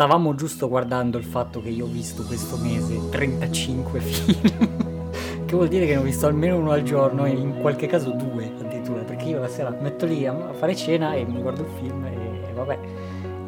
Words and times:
stavamo 0.00 0.34
giusto 0.34 0.66
guardando 0.66 1.18
il 1.18 1.24
fatto 1.24 1.60
che 1.60 1.68
io 1.68 1.84
ho 1.84 1.86
visto 1.86 2.22
questo 2.22 2.56
mese 2.56 3.10
35 3.10 4.00
film. 4.00 5.10
che 5.44 5.54
vuol 5.54 5.68
dire 5.68 5.84
che 5.84 5.92
ne 5.92 5.98
ho 5.98 6.02
visto 6.02 6.26
almeno 6.26 6.56
uno 6.56 6.70
al 6.70 6.82
giorno 6.84 7.26
e 7.26 7.32
in 7.32 7.60
qualche 7.60 7.86
caso 7.86 8.08
due 8.12 8.50
addirittura. 8.58 9.02
Perché 9.02 9.26
io 9.26 9.40
la 9.40 9.48
sera 9.48 9.68
metto 9.68 10.06
lì 10.06 10.26
a 10.26 10.54
fare 10.54 10.74
cena 10.74 11.12
e 11.12 11.26
mi 11.26 11.42
guardo 11.42 11.60
il 11.60 11.68
film 11.78 12.02
e, 12.06 12.48
e 12.48 12.52
vabbè. 12.54 12.78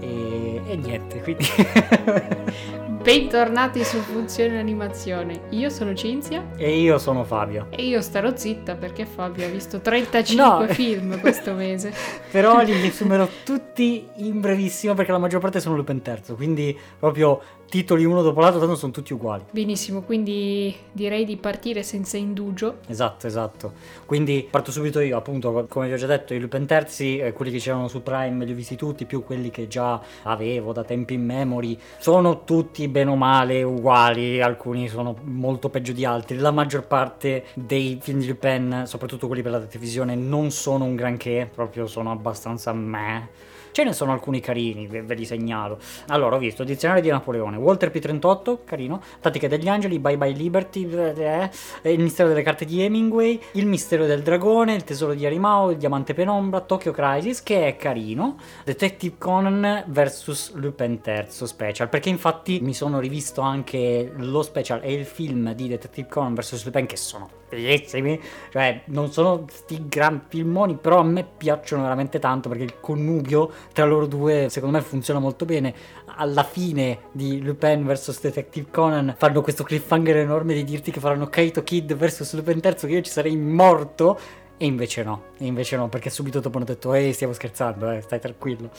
E, 0.00 0.60
e 0.66 0.76
niente, 0.76 1.22
quindi. 1.22 1.46
Bentornati 3.02 3.82
su 3.82 3.98
Funzione 3.98 4.60
Animazione. 4.60 5.48
Io 5.50 5.70
sono 5.70 5.92
Cinzia. 5.92 6.52
E 6.56 6.78
io 6.78 6.98
sono 6.98 7.24
Fabio. 7.24 7.66
E 7.70 7.82
io 7.82 8.00
starò 8.00 8.36
zitta 8.36 8.76
perché 8.76 9.06
Fabio 9.06 9.44
ha 9.44 9.48
visto 9.48 9.80
35 9.80 10.36
no. 10.36 10.72
film 10.72 11.18
questo 11.18 11.52
mese. 11.52 11.92
Però 12.30 12.60
li 12.60 12.72
riassumerò 12.72 13.28
tutti 13.42 14.06
in 14.18 14.40
brevissimo 14.40 14.94
perché 14.94 15.10
la 15.10 15.18
maggior 15.18 15.40
parte 15.40 15.58
sono 15.58 15.74
Lupin 15.74 16.00
terzo, 16.00 16.36
quindi 16.36 16.78
proprio 16.96 17.42
titoli 17.72 18.04
uno 18.04 18.20
dopo 18.20 18.40
l'altro, 18.40 18.60
tanto 18.60 18.74
sono 18.74 18.92
tutti 18.92 19.14
uguali. 19.14 19.44
Benissimo, 19.50 20.02
quindi 20.02 20.76
direi 20.92 21.24
di 21.24 21.38
partire 21.38 21.82
senza 21.82 22.18
indugio. 22.18 22.80
Esatto, 22.86 23.26
esatto. 23.26 23.72
Quindi 24.04 24.46
parto 24.50 24.70
subito 24.70 25.00
io, 25.00 25.16
appunto, 25.16 25.64
come 25.70 25.86
vi 25.86 25.94
ho 25.94 25.96
già 25.96 26.04
detto, 26.04 26.34
i 26.34 26.38
Lupin 26.38 26.66
terzi, 26.66 27.16
eh, 27.16 27.32
quelli 27.32 27.50
che 27.50 27.56
c'erano 27.56 27.88
su 27.88 28.02
Prime 28.02 28.44
li 28.44 28.52
ho 28.52 28.54
visti 28.54 28.76
tutti, 28.76 29.06
più 29.06 29.24
quelli 29.24 29.48
che 29.48 29.68
già 29.68 29.98
avevo 30.24 30.74
da 30.74 30.84
tempi 30.84 31.14
in 31.14 31.24
memory. 31.24 31.78
Sono 31.96 32.44
tutti 32.44 32.86
bene 32.88 33.10
o 33.10 33.16
male 33.16 33.62
uguali, 33.62 34.42
alcuni 34.42 34.86
sono 34.88 35.16
molto 35.22 35.70
peggio 35.70 35.92
di 35.92 36.04
altri. 36.04 36.36
La 36.36 36.50
maggior 36.50 36.86
parte 36.86 37.44
dei 37.54 37.98
film 38.02 38.18
di 38.18 38.26
Lupin, 38.26 38.82
soprattutto 38.84 39.28
quelli 39.28 39.40
per 39.40 39.52
la 39.52 39.60
televisione, 39.60 40.14
non 40.14 40.50
sono 40.50 40.84
un 40.84 40.94
granché, 40.94 41.48
proprio 41.50 41.86
sono 41.86 42.10
abbastanza 42.10 42.74
meh 42.74 43.51
Ce 43.72 43.84
ne 43.84 43.94
sono 43.94 44.12
alcuni 44.12 44.40
carini, 44.40 44.86
ve, 44.86 45.02
ve 45.02 45.14
li 45.14 45.24
segnalo. 45.24 45.78
Allora, 46.08 46.36
ho 46.36 46.38
visto 46.38 46.62
Dizionario 46.62 47.02
di 47.02 47.08
Napoleone, 47.08 47.56
Walter 47.56 47.90
P38, 47.90 48.58
carino, 48.64 49.00
Tattiche 49.20 49.48
degli 49.48 49.66
Angeli, 49.66 49.98
Bye 49.98 50.18
Bye 50.18 50.32
Liberty, 50.32 50.88
eh, 50.90 51.50
Il 51.84 52.00
mistero 52.00 52.28
delle 52.28 52.42
carte 52.42 52.66
di 52.66 52.82
Hemingway, 52.82 53.40
Il 53.52 53.66
mistero 53.66 54.04
del 54.04 54.22
dragone, 54.22 54.74
Il 54.74 54.84
tesoro 54.84 55.14
di 55.14 55.24
Arimao, 55.24 55.70
Il 55.70 55.78
diamante 55.78 56.12
penombra, 56.12 56.60
Tokyo 56.60 56.92
Crisis, 56.92 57.42
che 57.42 57.66
è 57.66 57.76
carino, 57.76 58.36
Detective 58.64 59.14
Conan 59.16 59.84
vs 59.86 60.52
Lupin 60.54 61.00
III 61.02 61.26
special, 61.28 61.88
perché 61.88 62.10
infatti 62.10 62.60
mi 62.60 62.74
sono 62.74 63.00
rivisto 63.00 63.40
anche 63.40 64.12
lo 64.14 64.42
special 64.42 64.80
e 64.82 64.92
il 64.92 65.06
film 65.06 65.54
di 65.54 65.68
Detective 65.68 66.08
Conan 66.08 66.34
vs 66.34 66.64
Lupin 66.66 66.84
che 66.84 66.96
sono 66.96 67.41
bellissimi, 67.52 68.20
cioè 68.50 68.82
non 68.86 69.12
sono 69.12 69.44
sti 69.48 69.86
gran 69.88 70.22
filmoni, 70.28 70.76
però 70.76 71.00
a 71.00 71.04
me 71.04 71.24
piacciono 71.36 71.82
veramente 71.82 72.18
tanto 72.18 72.48
perché 72.48 72.64
il 72.64 72.80
connubio 72.80 73.50
tra 73.72 73.84
loro 73.84 74.06
due 74.06 74.48
secondo 74.48 74.78
me 74.78 74.82
funziona 74.82 75.20
molto 75.20 75.44
bene. 75.44 75.74
Alla 76.16 76.42
fine 76.42 77.00
di 77.12 77.40
Lupin 77.42 77.84
vs 77.84 78.20
Detective 78.20 78.68
Conan 78.70 79.14
fanno 79.18 79.42
questo 79.42 79.64
cliffhanger 79.64 80.16
enorme 80.16 80.54
di 80.54 80.64
dirti 80.64 80.90
che 80.90 81.00
faranno 81.00 81.28
Kaito 81.28 81.62
Kid 81.62 81.94
vs 81.94 82.34
Lupin 82.34 82.60
III 82.62 82.74
che 82.74 82.86
io 82.86 83.00
ci 83.02 83.10
sarei 83.10 83.36
morto 83.36 84.18
e 84.56 84.66
invece 84.66 85.02
no, 85.02 85.24
e 85.38 85.46
invece 85.46 85.76
no 85.76 85.88
perché 85.88 86.10
subito 86.10 86.40
dopo 86.40 86.56
hanno 86.56 86.66
detto 86.66 86.92
ehi 86.94 87.12
stiamo 87.12 87.32
scherzando, 87.32 87.90
eh, 87.90 88.00
stai 88.00 88.20
tranquillo. 88.20 88.70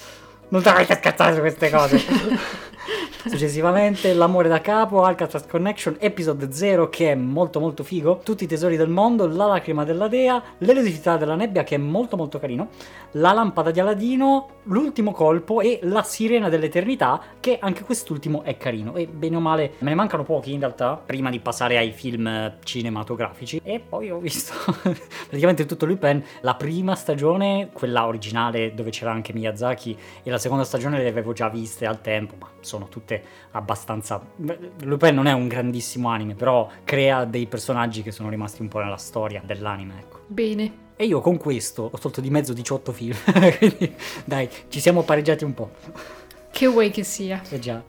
Non 0.49 0.61
dovete 0.61 0.95
scherzare 0.95 1.33
su 1.33 1.39
queste 1.39 1.69
cose. 1.69 1.97
Successivamente 3.25 4.13
L'amore 4.13 4.49
da 4.49 4.59
capo, 4.59 5.03
Alcatraz 5.03 5.45
Connection, 5.47 5.95
episode 5.99 6.51
0 6.51 6.89
che 6.89 7.13
è 7.13 7.15
molto 7.15 7.61
molto 7.61 7.81
figo, 7.81 8.19
Tutti 8.21 8.43
i 8.43 8.47
tesori 8.47 8.75
del 8.75 8.89
mondo, 8.89 9.27
La 9.27 9.45
lacrima 9.45 9.85
della 9.85 10.09
dea, 10.09 10.43
L'elusività 10.57 11.15
della 11.15 11.35
nebbia 11.35 11.63
che 11.63 11.75
è 11.75 11.77
molto 11.77 12.17
molto 12.17 12.37
carino, 12.37 12.67
La 13.11 13.31
lampada 13.31 13.71
di 13.71 13.79
Aladino, 13.79 14.49
L'ultimo 14.63 15.11
colpo 15.11 15.61
e 15.61 15.79
La 15.83 16.03
sirena 16.03 16.49
dell'eternità 16.49 17.21
che 17.39 17.59
anche 17.61 17.83
quest'ultimo 17.85 18.43
è 18.43 18.57
carino. 18.57 18.95
E 18.95 19.07
bene 19.07 19.37
o 19.37 19.39
male 19.39 19.75
me 19.79 19.89
ne 19.89 19.95
mancano 19.95 20.23
pochi 20.23 20.51
in 20.51 20.59
realtà 20.59 21.01
prima 21.03 21.29
di 21.29 21.39
passare 21.39 21.77
ai 21.77 21.91
film 21.91 22.57
cinematografici. 22.61 23.61
E 23.63 23.79
poi 23.79 24.11
ho 24.11 24.19
visto 24.19 24.53
praticamente 25.29 25.65
tutto 25.65 25.85
Lupin, 25.85 26.21
la 26.41 26.55
prima 26.55 26.93
stagione, 26.95 27.69
quella 27.71 28.05
originale 28.05 28.73
dove 28.73 28.89
c'era 28.89 29.11
anche 29.11 29.31
Miyazaki 29.31 29.97
e 30.23 30.29
la 30.29 30.37
seconda 30.37 30.65
stagione 30.65 31.01
le 31.01 31.07
avevo 31.07 31.31
già 31.31 31.47
viste 31.47 31.85
al 31.85 32.01
tempo 32.01 32.35
ma 32.37 32.49
sono 32.59 32.87
tutte 32.89 33.12
veramente 33.13 33.23
abbastanza... 33.51 34.21
Lupin 34.81 35.13
non 35.13 35.27
è 35.27 35.33
un 35.33 35.47
grandissimo 35.47 36.09
anime, 36.09 36.35
però 36.35 36.69
crea 36.83 37.25
dei 37.25 37.45
personaggi 37.45 38.01
che 38.01 38.11
sono 38.11 38.29
rimasti 38.29 38.61
un 38.61 38.67
po' 38.67 38.79
nella 38.79 38.97
storia 38.97 39.41
dell'anime, 39.45 39.99
ecco. 39.99 40.21
Bene. 40.27 40.81
E 40.95 41.05
io 41.05 41.21
con 41.21 41.37
questo 41.37 41.89
ho 41.91 41.97
tolto 41.97 42.21
di 42.21 42.29
mezzo 42.29 42.53
18 42.53 42.91
film, 42.91 43.15
quindi 43.57 43.93
dai, 44.25 44.47
ci 44.69 44.79
siamo 44.79 45.03
pareggiati 45.03 45.43
un 45.43 45.53
po'. 45.53 45.71
Che 46.51 46.67
vuoi 46.67 46.91
che 46.91 47.03
sia? 47.03 47.41
Eh 47.49 47.59
già. 47.59 47.83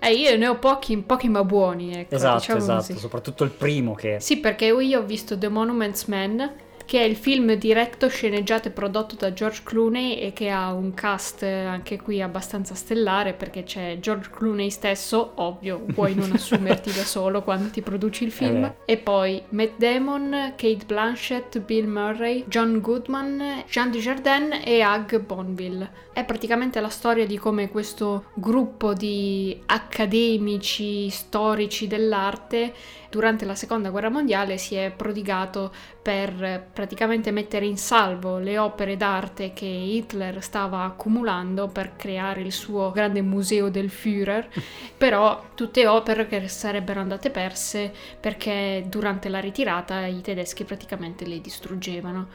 Eh, 0.00 0.12
io 0.12 0.36
ne 0.36 0.46
ho 0.46 0.56
pochi, 0.58 0.96
pochi 0.98 1.28
ma 1.28 1.42
buoni, 1.42 1.92
ecco. 1.92 2.14
Esatto, 2.14 2.38
diciamo 2.38 2.58
esatto, 2.58 2.86
così. 2.86 2.98
soprattutto 2.98 3.42
il 3.42 3.50
primo 3.50 3.94
che... 3.94 4.18
Sì, 4.20 4.38
perché 4.38 4.66
io 4.66 5.00
ho 5.00 5.04
visto 5.04 5.36
The 5.36 5.48
Monuments 5.48 6.04
Man 6.04 6.52
che 6.88 7.00
è 7.00 7.02
il 7.02 7.16
film 7.16 7.52
diretto, 7.52 8.08
sceneggiato 8.08 8.68
e 8.68 8.70
prodotto 8.70 9.14
da 9.14 9.34
George 9.34 9.60
Clooney 9.62 10.14
e 10.14 10.32
che 10.32 10.48
ha 10.48 10.72
un 10.72 10.94
cast 10.94 11.42
anche 11.42 12.00
qui 12.00 12.22
abbastanza 12.22 12.74
stellare 12.74 13.34
perché 13.34 13.62
c'è 13.62 13.98
George 14.00 14.30
Clooney 14.30 14.70
stesso, 14.70 15.32
ovvio, 15.34 15.80
puoi 15.80 16.14
non 16.14 16.32
assumerti 16.32 16.90
da 16.90 17.04
solo 17.04 17.42
quando 17.42 17.68
ti 17.68 17.82
produci 17.82 18.24
il 18.24 18.32
film, 18.32 18.64
eh. 18.64 18.74
e 18.86 18.96
poi 18.96 19.42
Matt 19.50 19.76
Damon, 19.76 20.54
Kate 20.56 20.86
Blanchett, 20.86 21.58
Bill 21.58 21.86
Murray, 21.86 22.46
John 22.48 22.80
Goodman, 22.80 23.64
Jean 23.68 23.90
Dujardin 23.90 24.62
e 24.64 24.82
Hug 24.82 25.20
Bonville. 25.20 26.06
È 26.14 26.24
praticamente 26.24 26.80
la 26.80 26.88
storia 26.88 27.26
di 27.26 27.36
come 27.36 27.68
questo 27.68 28.30
gruppo 28.32 28.94
di 28.94 29.60
accademici 29.66 31.10
storici 31.10 31.86
dell'arte 31.86 32.72
durante 33.10 33.44
la 33.44 33.54
seconda 33.54 33.90
guerra 33.90 34.10
mondiale 34.10 34.58
si 34.58 34.74
è 34.74 34.92
prodigato 34.94 35.72
per 36.02 36.68
praticamente 36.78 37.32
mettere 37.32 37.66
in 37.66 37.76
salvo 37.76 38.38
le 38.38 38.56
opere 38.56 38.96
d'arte 38.96 39.52
che 39.52 39.66
Hitler 39.66 40.40
stava 40.40 40.84
accumulando 40.84 41.66
per 41.66 41.96
creare 41.96 42.40
il 42.40 42.52
suo 42.52 42.92
grande 42.92 43.20
museo 43.20 43.68
del 43.68 43.90
Führer, 43.90 44.48
però 44.96 45.46
tutte 45.56 45.88
opere 45.88 46.28
che 46.28 46.46
sarebbero 46.46 47.00
andate 47.00 47.30
perse 47.30 47.92
perché 48.20 48.84
durante 48.86 49.28
la 49.28 49.40
ritirata 49.40 50.06
i 50.06 50.20
tedeschi 50.20 50.62
praticamente 50.62 51.26
le 51.26 51.40
distruggevano. 51.40 52.28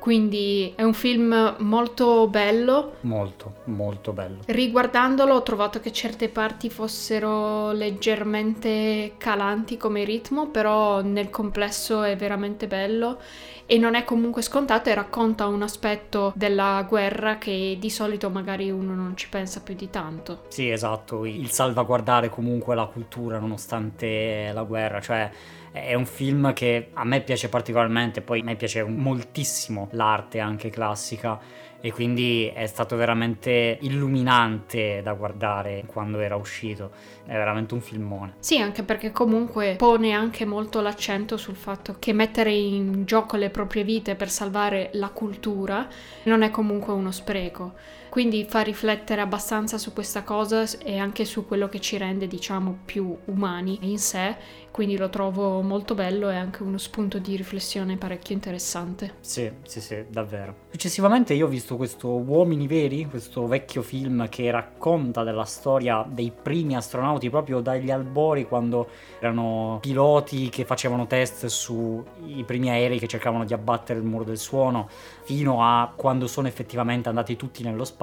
Quindi 0.00 0.72
è 0.74 0.82
un 0.82 0.94
film 0.94 1.56
molto 1.58 2.26
bello. 2.26 2.94
Molto, 3.02 3.56
molto 3.64 4.12
bello. 4.12 4.38
Riguardandolo 4.46 5.34
ho 5.34 5.42
trovato 5.42 5.78
che 5.78 5.92
certe 5.92 6.30
parti 6.30 6.70
fossero 6.70 7.70
leggermente 7.72 9.12
calanti 9.18 9.76
come 9.76 10.04
ritmo, 10.04 10.48
però 10.48 11.02
nel 11.02 11.28
complesso 11.28 12.02
è 12.02 12.16
veramente 12.16 12.66
bello 12.66 13.18
e 13.66 13.78
non 13.78 13.94
è 13.94 14.02
comunque 14.02 14.42
scontato 14.42 14.88
e 14.88 14.94
racconta 14.94 15.46
un 15.46 15.62
aspetto 15.62 16.32
della 16.34 16.84
guerra 16.88 17.38
che 17.38 17.76
di 17.78 17.90
solito 17.90 18.28
magari 18.30 18.68
uno 18.70 18.94
non 18.94 19.16
ci 19.16 19.28
pensa 19.28 19.60
più 19.60 19.74
di 19.74 19.90
tanto. 19.90 20.44
Sì, 20.48 20.70
esatto, 20.70 21.24
il 21.24 21.50
salvaguardare 21.50 22.30
comunque 22.30 22.74
la 22.74 22.86
cultura 22.86 23.38
nonostante 23.38 24.50
la 24.52 24.64
guerra, 24.64 25.00
cioè 25.00 25.30
è 25.72 25.94
un 25.94 26.06
film 26.06 26.52
che 26.52 26.90
a 26.94 27.04
me 27.04 27.20
piace 27.20 27.48
particolarmente, 27.48 28.22
poi 28.22 28.40
a 28.40 28.42
me 28.42 28.56
piace 28.56 28.82
moltissimo 28.82 29.88
l'arte 29.90 30.38
anche 30.38 30.70
classica 30.70 31.38
e 31.80 31.92
quindi 31.92 32.50
è 32.52 32.66
stato 32.66 32.94
veramente 32.96 33.78
illuminante 33.80 35.00
da 35.02 35.14
guardare 35.14 35.84
quando 35.86 36.20
era 36.20 36.36
uscito. 36.36 36.90
È 37.24 37.32
veramente 37.32 37.74
un 37.74 37.80
filmone. 37.80 38.34
Sì, 38.40 38.58
anche 38.58 38.82
perché 38.82 39.12
comunque 39.12 39.76
pone 39.78 40.12
anche 40.12 40.44
molto 40.44 40.80
l'accento 40.80 41.36
sul 41.36 41.56
fatto 41.56 41.96
che 41.98 42.12
mettere 42.12 42.52
in 42.52 43.04
gioco 43.04 43.36
le 43.36 43.50
proprie 43.50 43.84
vite 43.84 44.14
per 44.14 44.28
salvare 44.28 44.90
la 44.94 45.08
cultura 45.08 45.88
non 46.24 46.42
è 46.42 46.50
comunque 46.50 46.92
uno 46.92 47.10
spreco. 47.10 47.72
Quindi 48.10 48.44
fa 48.48 48.60
riflettere 48.60 49.20
abbastanza 49.20 49.78
su 49.78 49.92
questa 49.92 50.24
cosa 50.24 50.64
e 50.82 50.98
anche 50.98 51.24
su 51.24 51.46
quello 51.46 51.68
che 51.68 51.80
ci 51.80 51.96
rende, 51.96 52.26
diciamo, 52.26 52.80
più 52.84 53.16
umani 53.26 53.78
in 53.82 53.98
sé. 53.98 54.36
Quindi 54.72 54.96
lo 54.96 55.08
trovo 55.10 55.62
molto 55.62 55.94
bello 55.94 56.30
e 56.30 56.36
anche 56.36 56.62
uno 56.62 56.78
spunto 56.78 57.18
di 57.18 57.36
riflessione 57.36 57.96
parecchio 57.96 58.34
interessante. 58.34 59.14
Sì, 59.20 59.50
sì, 59.62 59.80
sì, 59.80 60.04
davvero. 60.08 60.68
Successivamente 60.70 61.34
io 61.34 61.46
ho 61.46 61.48
visto 61.48 61.76
questo 61.76 62.08
Uomini 62.08 62.66
Veri, 62.66 63.06
questo 63.06 63.46
vecchio 63.46 63.82
film 63.82 64.28
che 64.28 64.50
racconta 64.50 65.24
della 65.24 65.44
storia 65.44 66.04
dei 66.08 66.32
primi 66.32 66.76
astronauti 66.76 67.30
proprio 67.30 67.60
dagli 67.60 67.90
albori 67.90 68.46
quando 68.46 68.88
erano 69.18 69.78
piloti 69.80 70.48
che 70.48 70.64
facevano 70.64 71.06
test 71.06 71.46
sui 71.46 72.44
primi 72.46 72.70
aerei 72.70 72.98
che 72.98 73.08
cercavano 73.08 73.44
di 73.44 73.52
abbattere 73.52 73.98
il 73.98 74.04
muro 74.04 74.24
del 74.24 74.38
suono 74.38 74.88
fino 75.22 75.64
a 75.64 75.92
quando 75.94 76.26
sono 76.26 76.48
effettivamente 76.48 77.08
andati 77.08 77.36
tutti 77.36 77.62
nello 77.62 77.84
spazio. 77.84 77.99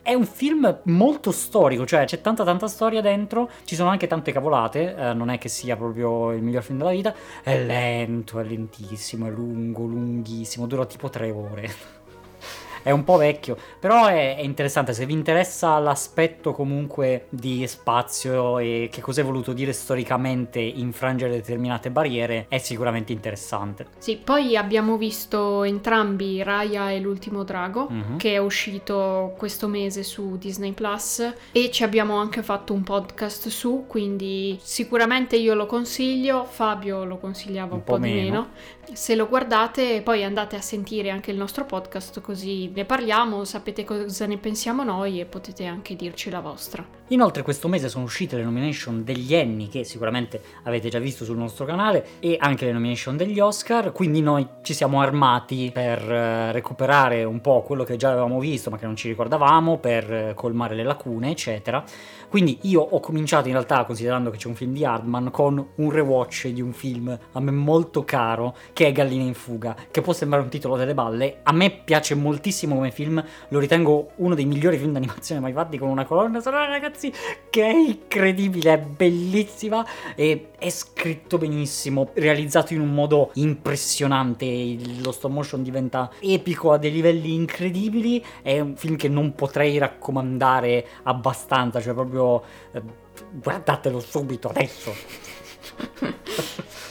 È 0.00 0.14
un 0.14 0.24
film 0.24 0.80
molto 0.84 1.30
storico, 1.30 1.84
cioè 1.84 2.06
c'è 2.06 2.22
tanta 2.22 2.42
tanta 2.42 2.68
storia 2.68 3.02
dentro, 3.02 3.50
ci 3.64 3.74
sono 3.74 3.90
anche 3.90 4.06
tante 4.06 4.32
cavolate, 4.32 4.94
eh, 4.96 5.12
non 5.12 5.28
è 5.28 5.36
che 5.36 5.50
sia 5.50 5.76
proprio 5.76 6.32
il 6.32 6.42
miglior 6.42 6.62
film 6.62 6.78
della 6.78 6.90
vita, 6.90 7.14
è 7.42 7.62
lento, 7.62 8.40
è 8.40 8.44
lentissimo, 8.44 9.26
è 9.26 9.30
lungo, 9.30 9.84
lunghissimo, 9.84 10.66
dura 10.66 10.86
tipo 10.86 11.10
tre 11.10 11.30
ore. 11.30 12.04
È 12.86 12.92
un 12.92 13.02
po' 13.02 13.16
vecchio, 13.16 13.56
però 13.80 14.06
è, 14.06 14.36
è 14.36 14.42
interessante, 14.42 14.92
se 14.92 15.06
vi 15.06 15.12
interessa 15.12 15.76
l'aspetto 15.80 16.52
comunque 16.52 17.26
di 17.30 17.66
spazio 17.66 18.60
e 18.60 18.88
che 18.92 19.00
cosa 19.00 19.22
è 19.22 19.24
voluto 19.24 19.52
dire 19.52 19.72
storicamente 19.72 20.60
infrangere 20.60 21.32
determinate 21.32 21.90
barriere, 21.90 22.46
è 22.48 22.58
sicuramente 22.58 23.10
interessante. 23.12 23.86
Sì, 23.98 24.16
poi 24.22 24.56
abbiamo 24.56 24.96
visto 24.96 25.64
entrambi 25.64 26.44
Raya 26.44 26.92
e 26.92 27.00
l'ultimo 27.00 27.42
drago, 27.42 27.88
Mhm. 27.90 28.18
che 28.18 28.34
è 28.34 28.38
uscito 28.38 29.34
questo 29.36 29.66
mese 29.66 30.04
su 30.04 30.36
Disney 30.38 30.70
Plus 30.70 31.28
e 31.50 31.70
ci 31.72 31.82
abbiamo 31.82 32.18
anche 32.18 32.44
fatto 32.44 32.72
un 32.72 32.84
podcast 32.84 33.48
su, 33.48 33.86
quindi 33.88 34.58
sicuramente 34.62 35.34
io 35.34 35.54
lo 35.54 35.66
consiglio, 35.66 36.44
Fabio 36.44 37.04
lo 37.04 37.16
consigliava 37.16 37.74
un, 37.74 37.82
po', 37.82 37.98
di 37.98 38.12
meno. 38.12 38.50
Se 38.92 39.14
lo 39.14 39.28
guardate 39.28 40.00
poi 40.02 40.24
andate 40.24 40.56
a 40.56 40.60
sentire 40.60 41.10
anche 41.10 41.30
il 41.30 41.36
nostro 41.36 41.64
podcast 41.64 42.20
così 42.20 42.70
ne 42.74 42.84
parliamo, 42.84 43.44
sapete 43.44 43.84
cosa 43.84 44.26
ne 44.26 44.38
pensiamo 44.38 44.84
noi 44.84 45.20
e 45.20 45.26
potete 45.26 45.66
anche 45.66 45.96
dirci 45.96 46.30
la 46.30 46.40
vostra. 46.40 46.84
Inoltre 47.10 47.44
questo 47.44 47.68
mese 47.68 47.88
sono 47.88 48.02
uscite 48.02 48.34
le 48.34 48.42
nomination 48.42 49.04
degli 49.04 49.32
Emmy 49.32 49.68
che 49.68 49.84
sicuramente 49.84 50.42
avete 50.64 50.88
già 50.88 50.98
visto 50.98 51.24
sul 51.24 51.36
nostro 51.36 51.64
canale 51.64 52.04
e 52.18 52.36
anche 52.40 52.64
le 52.64 52.72
nomination 52.72 53.16
degli 53.16 53.38
Oscar, 53.38 53.92
quindi 53.92 54.20
noi 54.20 54.44
ci 54.62 54.74
siamo 54.74 55.00
armati 55.00 55.70
per 55.72 56.00
eh, 56.02 56.50
recuperare 56.50 57.22
un 57.22 57.40
po' 57.40 57.62
quello 57.62 57.84
che 57.84 57.94
già 57.94 58.10
avevamo 58.10 58.40
visto 58.40 58.70
ma 58.70 58.76
che 58.76 58.86
non 58.86 58.96
ci 58.96 59.06
ricordavamo, 59.06 59.78
per 59.78 60.12
eh, 60.12 60.32
colmare 60.34 60.74
le 60.74 60.82
lacune, 60.82 61.30
eccetera. 61.30 61.84
Quindi 62.28 62.58
io 62.62 62.80
ho 62.80 62.98
cominciato 62.98 63.46
in 63.46 63.54
realtà, 63.54 63.84
considerando 63.84 64.30
che 64.30 64.38
c'è 64.38 64.48
un 64.48 64.56
film 64.56 64.72
di 64.72 64.84
Hardman, 64.84 65.30
con 65.30 65.64
un 65.76 65.90
rewatch 65.90 66.48
di 66.48 66.60
un 66.60 66.72
film 66.72 67.16
a 67.32 67.40
me 67.40 67.52
molto 67.52 68.04
caro 68.04 68.56
che 68.72 68.88
è 68.88 68.90
Galline 68.90 69.22
in 69.22 69.34
fuga, 69.34 69.76
che 69.92 70.00
può 70.00 70.12
sembrare 70.12 70.42
un 70.42 70.50
titolo 70.50 70.76
delle 70.76 70.92
balle, 70.92 71.38
a 71.44 71.52
me 71.52 71.70
piace 71.70 72.16
moltissimo 72.16 72.74
come 72.74 72.90
film, 72.90 73.24
lo 73.50 73.58
ritengo 73.60 74.10
uno 74.16 74.34
dei 74.34 74.44
migliori 74.44 74.76
film 74.76 74.92
d'animazione 74.92 75.40
mai 75.40 75.52
fatti 75.52 75.78
con 75.78 75.88
una 75.88 76.04
colonna 76.04 76.40
sonora 76.40 76.66
ragazzi 76.96 77.12
che 77.50 77.62
è 77.62 77.74
incredibile, 77.74 78.72
è 78.72 78.78
bellissima 78.78 79.86
e 80.14 80.50
è 80.58 80.70
scritto 80.70 81.38
benissimo, 81.38 82.10
realizzato 82.14 82.72
in 82.72 82.80
un 82.80 82.92
modo 82.92 83.30
impressionante, 83.34 84.76
lo 85.02 85.12
stop 85.12 85.30
motion 85.30 85.62
diventa 85.62 86.10
epico 86.20 86.72
a 86.72 86.78
dei 86.78 86.90
livelli 86.90 87.34
incredibili, 87.34 88.24
è 88.42 88.58
un 88.60 88.76
film 88.76 88.96
che 88.96 89.08
non 89.08 89.34
potrei 89.34 89.78
raccomandare 89.78 90.86
abbastanza, 91.04 91.80
cioè 91.80 91.94
proprio 91.94 92.42
eh, 92.72 92.82
guardatelo 93.32 94.00
subito 94.00 94.48
adesso. 94.48 94.94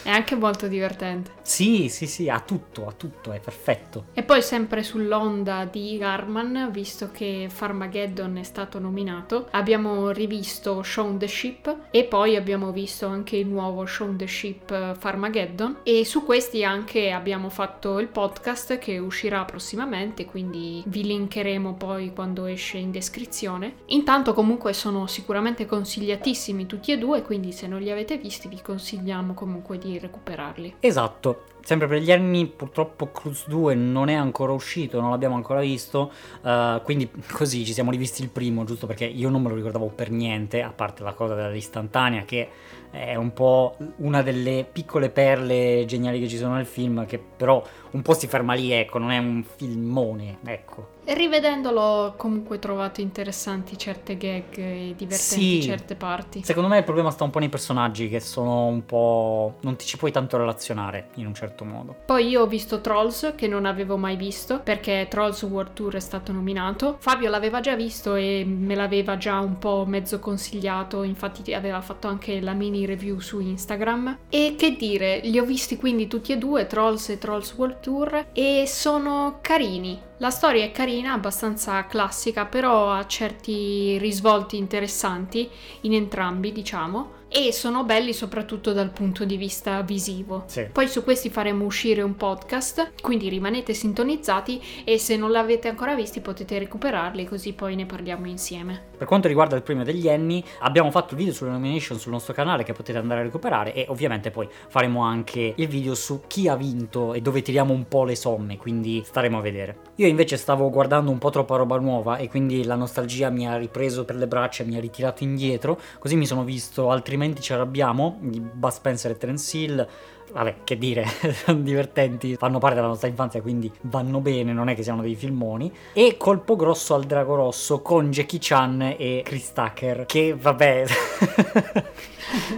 È 0.06 0.12
anche 0.12 0.36
molto 0.36 0.68
divertente. 0.68 1.32
Sì, 1.42 1.90
sì, 1.90 2.06
sì, 2.06 2.30
ha 2.30 2.40
tutto, 2.40 2.86
ha 2.86 2.92
tutto, 2.92 3.32
è 3.32 3.40
perfetto. 3.40 4.06
E 4.14 4.22
poi 4.22 4.44
sempre 4.44 4.84
sull'onda 4.84 5.66
di 5.66 5.98
Garman, 5.98 6.70
visto 6.72 7.10
che 7.12 7.48
Farmageddon 7.50 8.38
è 8.38 8.44
stato 8.44 8.78
nominato, 8.78 9.48
abbiamo 9.50 10.12
rivisto 10.12 10.84
Shaun 10.84 11.18
the 11.18 11.28
Ship 11.28 11.88
e 11.90 12.04
poi 12.04 12.36
abbiamo 12.36 12.72
visto 12.72 13.08
anche 13.08 13.38
il 13.38 13.48
nuovo 13.48 13.88
Shaun 13.88 14.16
the 14.16 14.28
Ship 14.28 14.70
eh, 14.70 14.94
Farmageddon 14.96 15.78
e 15.82 16.06
su 16.06 16.24
questi 16.24 16.64
anche 16.64 17.12
abbiamo 17.12 17.50
fatto 17.50 17.98
il 17.98 18.08
podcast 18.08 18.78
che 18.78 19.00
uscirà 19.00 19.44
prossimamente, 19.44 20.26
quindi 20.26 20.84
vi 20.86 21.04
linkeremo 21.04 21.74
poi 21.74 22.14
quando 22.14 22.46
esce 22.46 22.78
in 22.78 22.92
descrizione. 22.92 23.78
Intanto 23.88 24.36
comunque 24.36 24.74
sono 24.74 25.08
sicuramente 25.08 25.66
consigliatissimi 25.66 26.68
tutti 26.68 26.92
e 26.92 27.00
due, 27.00 27.24
quindi 27.24 27.52
se 27.52 27.66
non 27.66 27.82
li 27.82 27.90
avete 27.90 28.18
visti 28.18 28.48
vi 28.48 28.62
consigliamo 28.62 29.34
comunque 29.34 29.80
di 29.80 29.94
recuperarli. 30.00 30.76
Esatto, 30.80 31.46
sempre 31.66 31.88
per 31.88 32.00
gli 32.00 32.12
anni 32.12 32.46
purtroppo 32.46 33.10
Cruz 33.12 33.48
2 33.48 33.74
non 33.74 34.08
è 34.08 34.14
ancora 34.14 34.52
uscito, 34.52 35.02
non 35.02 35.10
l'abbiamo 35.10 35.34
ancora 35.34 35.62
visto, 35.62 36.12
eh, 36.44 36.80
quindi 36.84 37.10
così 37.34 37.66
ci 37.66 37.74
siamo 37.74 37.90
rivisti 37.90 38.22
il 38.22 38.30
primo, 38.30 38.64
giusto 38.66 38.86
perché 38.86 39.06
io 39.06 39.30
non 39.30 39.42
me 39.42 39.50
lo 39.50 39.56
ricordavo 39.56 39.88
per 39.88 40.12
niente, 40.12 40.62
a 40.62 40.72
parte 40.72 41.02
la 41.02 41.14
cosa 41.14 41.34
dell'istantanea 41.34 42.24
che 42.24 42.50
è 42.92 43.16
un 43.16 43.34
po' 43.34 43.76
una 43.98 44.22
delle 44.22 44.66
piccole 44.72 45.10
perle 45.10 45.84
geniali 45.86 46.20
che 46.20 46.30
ci 46.30 46.38
sono 46.38 46.54
nel 46.56 46.66
film, 46.66 47.06
che 47.06 47.18
però 47.20 47.62
un 47.92 48.02
po' 48.02 48.14
si 48.14 48.28
ferma 48.28 48.54
lì, 48.54 48.72
ecco, 48.72 49.00
non 49.00 49.12
è 49.12 49.18
un 49.18 49.44
filmone, 49.44 50.38
ecco. 50.46 50.94
Rivedendolo 51.06 51.82
ho 51.82 52.14
comunque 52.16 52.58
trovato 52.58 53.00
interessanti 53.00 53.78
certe 53.78 54.18
gag 54.18 54.58
e 54.58 54.94
divertenti 54.98 55.62
Sì. 55.62 55.62
certe 55.62 55.96
parti. 55.96 56.44
Secondo 56.44 56.68
me 56.68 56.80
il 56.80 56.84
problema 56.84 57.12
sta 57.12 57.24
un 57.24 57.30
po' 57.30 57.40
nei 57.40 57.50
personaggi 57.50 58.10
che 58.10 58.20
sono 58.20 58.66
un 58.66 58.86
po'... 58.86 59.58
non 59.62 59.76
ti 59.76 59.86
ci 59.86 59.98
puoi 59.98 60.12
tanto 60.12 60.38
relazionare 60.38 61.10
in 61.16 61.28
un 61.28 61.36
certo 61.36 61.55
modo. 61.64 61.96
Poi 62.06 62.28
io 62.28 62.42
ho 62.42 62.48
visto 62.48 62.82
Trolls 62.82 63.34
che 63.36 63.48
non 63.48 63.66
avevo 63.66 63.98
mai 63.98 64.16
visto 64.18 64.60
perché 64.60 65.08
Trolls 65.10 65.44
World 65.44 65.74
Tour 65.74 65.96
è 65.96 66.00
stato 66.00 66.32
nominato. 66.32 66.98
Fabio 67.00 67.30
l'aveva 67.30 67.62
già 67.62 67.76
visto 67.76 68.16
e 68.16 68.44
me 68.46 68.76
l'aveva 68.76 69.18
già 69.18 69.40
un 69.40 69.58
po' 69.58 69.86
mezzo 69.88 70.20
consigliato, 70.20 71.04
infatti 71.04 71.54
aveva 71.54 71.82
fatto 71.82 72.08
anche 72.08 72.42
la 72.42 72.54
mini 72.54 72.86
review 72.86 73.20
su 73.20 73.40
Instagram. 73.40 74.18
E 74.30 74.56
che 74.58 74.76
dire, 74.76 75.22
li 75.24 75.40
ho 75.40 75.46
visti 75.46 75.78
quindi 75.78 76.08
tutti 76.08 76.32
e 76.32 76.38
due, 76.38 76.68
Trolls 76.68 77.10
e 77.10 77.18
Trolls 77.18 77.54
World 77.56 77.80
Tour, 77.80 78.28
e 78.34 78.66
sono 78.68 79.38
carini. 79.42 80.00
La 80.20 80.30
storia 80.30 80.64
è 80.64 80.72
carina, 80.72 81.12
abbastanza 81.12 81.86
classica, 81.88 82.46
però 82.46 82.92
ha 82.92 83.06
certi 83.06 83.98
risvolti 83.98 84.56
interessanti 84.56 85.50
in 85.82 85.94
entrambi, 85.94 86.54
diciamo, 86.54 87.24
e 87.28 87.52
sono 87.52 87.84
belli 87.84 88.14
soprattutto 88.14 88.72
dal 88.72 88.92
punto 88.92 89.26
di 89.26 89.38
vista 89.38 89.82
visivo. 89.82 90.44
Sì. 90.48 90.68
Poi 90.72 90.88
su 90.88 91.04
questi 91.04 91.30
faremo 91.30 91.66
uscire 91.66 92.02
un 92.02 92.16
podcast, 92.16 92.94
quindi 93.02 93.30
rimanete 93.30 93.74
sintonizzati 93.74 94.62
e 94.84 94.98
se 94.98 95.18
non 95.18 95.32
l'avete 95.32 95.68
ancora 95.68 95.96
visti 95.96 96.22
potete 96.22 96.58
recuperarli 96.60 97.26
così 97.26 97.54
poi 97.54 97.76
ne 97.76 97.86
parliamo 97.86 98.28
insieme. 98.28 98.94
Per 98.98 99.08
quanto 99.08 99.28
riguarda 99.28 99.56
il 99.56 99.64
premio 99.64 99.84
degli 99.84 100.08
Emmy, 100.08 100.42
abbiamo 100.60 100.90
fatto 100.92 101.14
il 101.14 101.20
video 101.20 101.34
sulle 101.34 101.52
nomination 101.52 102.00
sul 102.00 102.12
nostro 102.12 102.34
canale 102.34 102.64
che 102.64 102.72
potete 102.72 102.98
andare 102.98 103.20
a 103.20 103.24
recuperare 103.24 103.74
e 103.74 103.86
ovviamente 103.90 104.32
poi 104.32 104.48
faremo 104.70 105.02
anche 105.02 105.54
il 105.56 105.68
video 105.68 105.96
su 105.96 106.22
chi 106.28 106.48
ha 106.48 106.56
vinto 106.56 107.14
e 107.14 107.22
dove 107.22 107.42
tiriamo 107.42 107.74
un 107.74 107.88
po' 107.88 108.06
le 108.06 108.16
somme, 108.16 108.58
quindi 108.58 109.04
staremo 109.06 109.38
a 109.38 109.42
vedere. 109.42 109.78
Io 109.96 110.08
invece 110.08 110.38
stavo 110.38 110.70
guardando 110.70 111.12
un 111.12 111.18
po' 111.18 111.30
troppa 111.30 111.58
roba 111.58 111.78
nuova 111.78 112.18
e 112.18 112.30
quindi 112.30 112.64
la 112.64 112.76
nostalgia 112.76 113.30
mi 113.30 113.48
ha 113.48 113.58
ripreso 113.58 114.06
per 114.06 114.16
le 114.16 114.28
braccia 114.28 114.64
mi 114.64 114.78
ha 114.78 114.80
ritirato 114.80 115.24
indietro, 115.24 115.80
così 116.00 116.16
mi 116.16 116.26
sono 116.26 116.44
visto 116.44 116.90
altrimenti 116.90 117.25
ci 117.34 117.54
arrabbiamo 117.54 118.18
di 118.22 118.40
Bud 118.40 118.72
Spencer 118.72 119.12
e 119.12 119.18
Terence 119.18 119.58
Hill. 119.58 119.88
Vabbè, 120.32 120.56
che 120.66 120.78
dire, 120.78 121.06
sono 121.46 121.60
divertenti, 121.62 122.36
fanno 122.36 122.60
parte 122.60 122.76
della 122.76 122.88
nostra 122.88 123.08
infanzia, 123.08 123.42
quindi 123.42 123.72
vanno 123.82 124.20
bene, 124.20 124.52
non 124.52 124.68
è 124.68 124.76
che 124.76 124.84
siano 124.84 125.02
dei 125.02 125.16
filmoni. 125.16 125.72
E 125.94 126.16
Colpo 126.18 126.56
Grosso 126.56 126.94
al 126.94 127.06
Drago 127.06 127.36
Rosso 127.36 127.82
con 127.82 128.12
Jackie 128.12 128.40
Chan 128.42 128.96
e 128.98 129.22
Chris 129.24 129.54
Tucker, 129.54 130.06
che 130.06 130.36
vabbè... 130.38 130.84